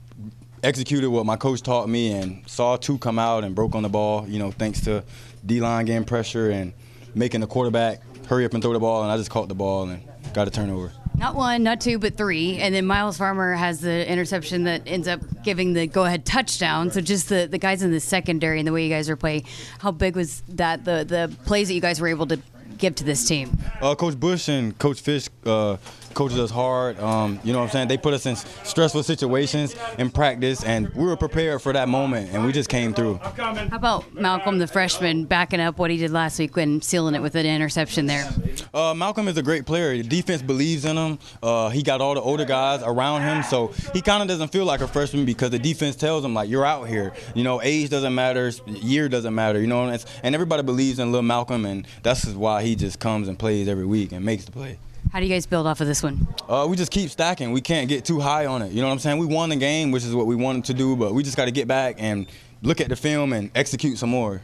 executed 0.67 1.09
what 1.11 1.25
my 1.25 1.37
coach 1.37 1.63
taught 1.63 1.89
me 1.89 2.13
and 2.13 2.43
saw 2.49 2.77
two 2.77 2.99
come 2.99 3.19
out 3.19 3.45
and 3.45 3.55
broke 3.55 3.75
on 3.75 3.83
the 3.83 3.89
ball, 3.89 4.27
you 4.29 4.39
know, 4.39 4.51
thanks 4.51 4.81
to 4.83 5.05
D 5.45 5.61
line 5.61 5.85
getting 5.87 6.05
pressure 6.05 6.51
and 6.51 6.73
making 7.15 7.41
the 7.41 7.47
quarterback 7.47 8.03
hurry 8.27 8.45
up 8.45 8.53
and 8.53 8.63
throw 8.63 8.73
the 8.73 8.81
ball. 8.81 9.03
And 9.03 9.13
I 9.13 9.17
just 9.17 9.31
caught 9.31 9.49
the 9.49 9.55
ball 9.55 9.89
and 9.89 10.03
got 10.35 10.49
a 10.49 10.51
turnover. 10.51 10.93
Not 11.17 11.35
one, 11.35 11.63
not 11.63 11.81
two, 11.81 11.99
but 11.99 12.17
three. 12.17 12.59
And 12.59 12.75
then 12.75 12.85
Myles 12.85 13.17
Farmer 13.17 13.55
has 13.55 13.81
the 13.81 14.11
interception 14.11 14.65
that 14.65 14.83
ends 14.87 15.09
up 15.09 15.21
giving 15.43 15.73
the 15.73 15.87
go 15.87 16.05
ahead 16.05 16.27
touchdown. 16.27 16.91
So 16.91 17.01
just 17.01 17.29
the, 17.29 17.47
the 17.51 17.59
guys 17.59 17.83
in 17.83 17.91
the 17.91 18.01
secondary 18.01 18.59
and 18.59 18.67
the 18.67 18.73
way 18.73 18.85
you 18.85 18.91
guys 18.91 19.09
are 19.09 19.17
playing, 19.17 19.45
how 19.79 19.93
big 19.93 20.17
was 20.17 20.43
that, 20.49 20.85
the, 20.85 21.05
the 21.05 21.35
plays 21.47 21.69
that 21.69 21.75
you 21.75 21.81
guys 21.81 22.01
were 22.01 22.09
able 22.09 22.27
to 22.27 22.39
give 22.77 22.97
to 22.97 23.05
this 23.05 23.27
team? 23.27 23.57
Uh, 23.81 23.95
Coach 23.95 24.19
Busch 24.21 24.49
and 24.49 24.77
Coach 24.79 25.01
Fish. 25.01 25.29
uh, 25.47 25.79
coaches 26.17 26.39
us 26.39 26.51
hard. 26.51 26.99
Um, 26.99 27.39
you 27.45 27.53
know 27.53 27.61
what 27.61 27.67
I'm 27.67 27.71
saying? 27.71 27.89
They 27.89 27.99
put 27.99 28.15
us 28.15 28.27
in 28.27 28.35
stressful 28.37 29.03
situations 29.03 29.77
in 29.99 30.11
practice, 30.11 30.65
and 30.65 30.89
we 30.95 31.05
were 31.05 31.17
prepared 31.17 31.63
for 31.63 31.73
that 31.75 31.89
moment, 31.89 32.31
and 32.33 32.45
we 32.45 32.53
just 32.53 32.71
came 32.71 32.95
through. 32.95 33.19
How 33.19 33.69
about 33.73 34.13
Malcolm, 34.15 34.59
the 34.59 34.67
freshman, 34.67 35.27
backing 35.27 35.61
up 35.61 35.79
what 35.79 35.91
he 35.91 35.99
did 35.99 36.11
last 36.11 36.39
week 36.39 36.57
and 36.57 36.83
sealing 36.83 37.15
it 37.15 37.21
with 37.21 37.35
an 37.35 37.45
interception 37.47 38.07
there? 38.07 38.29
Uh, 38.73 38.95
Malcolm 38.95 39.29
is 39.29 39.37
a 39.37 39.43
great 39.43 39.67
player. 39.67 39.97
The 39.97 40.03
defense 40.03 40.41
believes 40.41 40.85
in 40.87 40.97
him. 40.97 41.19
Uh, 41.43 41.69
he 41.69 41.83
got 41.83 42.01
all 42.01 42.15
the 42.15 42.23
older 42.23 42.47
guys 42.47 42.83
around 42.83 43.23
him, 43.23 43.43
so 43.43 43.69
he 43.93 44.01
kind 44.01 44.23
of 44.23 44.29
doesn't 44.29 44.49
feel 44.49 44.65
like 44.65 44.81
a 44.81 44.89
freshman 44.89 45.27
because 45.27 45.51
the 45.51 45.59
defense 45.59 45.97
tells 45.97 46.25
him 46.25 46.33
like 46.33 46.49
you're 46.49 46.67
out 46.67 46.89
here. 46.89 47.13
You 47.35 47.45
know, 47.45 47.61
age 47.63 47.91
doesn't 47.91 48.15
matter, 48.15 48.51
year 48.67 49.11
doesn't 49.11 49.35
matter. 49.35 49.61
You 49.61 49.67
know, 49.67 49.89
and 49.89 50.35
everybody 50.35 50.63
believes 50.63 50.99
in 50.99 51.13
little 51.13 51.23
Malcolm, 51.23 51.67
and 51.67 51.87
that's 52.03 52.27
why 52.27 52.63
he 52.63 52.75
just 52.75 52.99
comes 52.99 53.29
and 53.29 53.39
plays 53.39 53.69
every 53.69 53.87
week 53.87 54.13
and 54.13 54.25
makes 54.25 54.47
the 54.47 54.53
play. 54.53 54.79
How 55.13 55.21
do 55.21 55.27
you 55.27 55.33
guys 55.33 55.47
build 55.47 55.67
off 55.67 55.81
of 55.81 55.87
this 55.87 56.03
one? 56.03 56.27
Uh, 56.49 56.67
we 56.69 56.77
just 56.77 56.91
keep 56.91 57.11
stacking. 57.11 57.53
We 57.53 57.61
can't 57.61 57.89
get 57.89 58.05
too 58.05 58.21
high 58.21 58.47
on 58.47 58.63
it. 58.63 58.73
You 58.73 58.81
know 58.81 58.89
what 58.89 58.93
I'm 58.93 58.99
saying? 58.99 59.19
We 59.19 59.27
won 59.27 59.49
the 59.49 59.57
game, 59.57 59.91
which 59.91 60.05
is 60.05 60.15
what 60.15 60.27
we 60.27 60.37
wanted 60.37 60.65
to 60.67 60.75
do, 60.75 60.97
but 60.97 61.15
we 61.15 61.23
just 61.23 61.37
got 61.37 61.47
to 61.47 61.51
get 61.51 61.67
back 61.69 61.97
and 61.99 62.27
look 62.63 62.81
at 62.81 62.89
the 62.89 62.97
film 62.97 63.33
and 63.33 63.51
execute 63.55 63.99
some 63.99 64.11
more. 64.11 64.43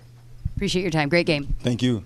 Appreciate 0.57 0.83
your 0.83 0.91
time. 0.91 1.09
Great 1.09 1.27
game. 1.27 1.55
Thank 1.61 1.83
you. 1.83 2.05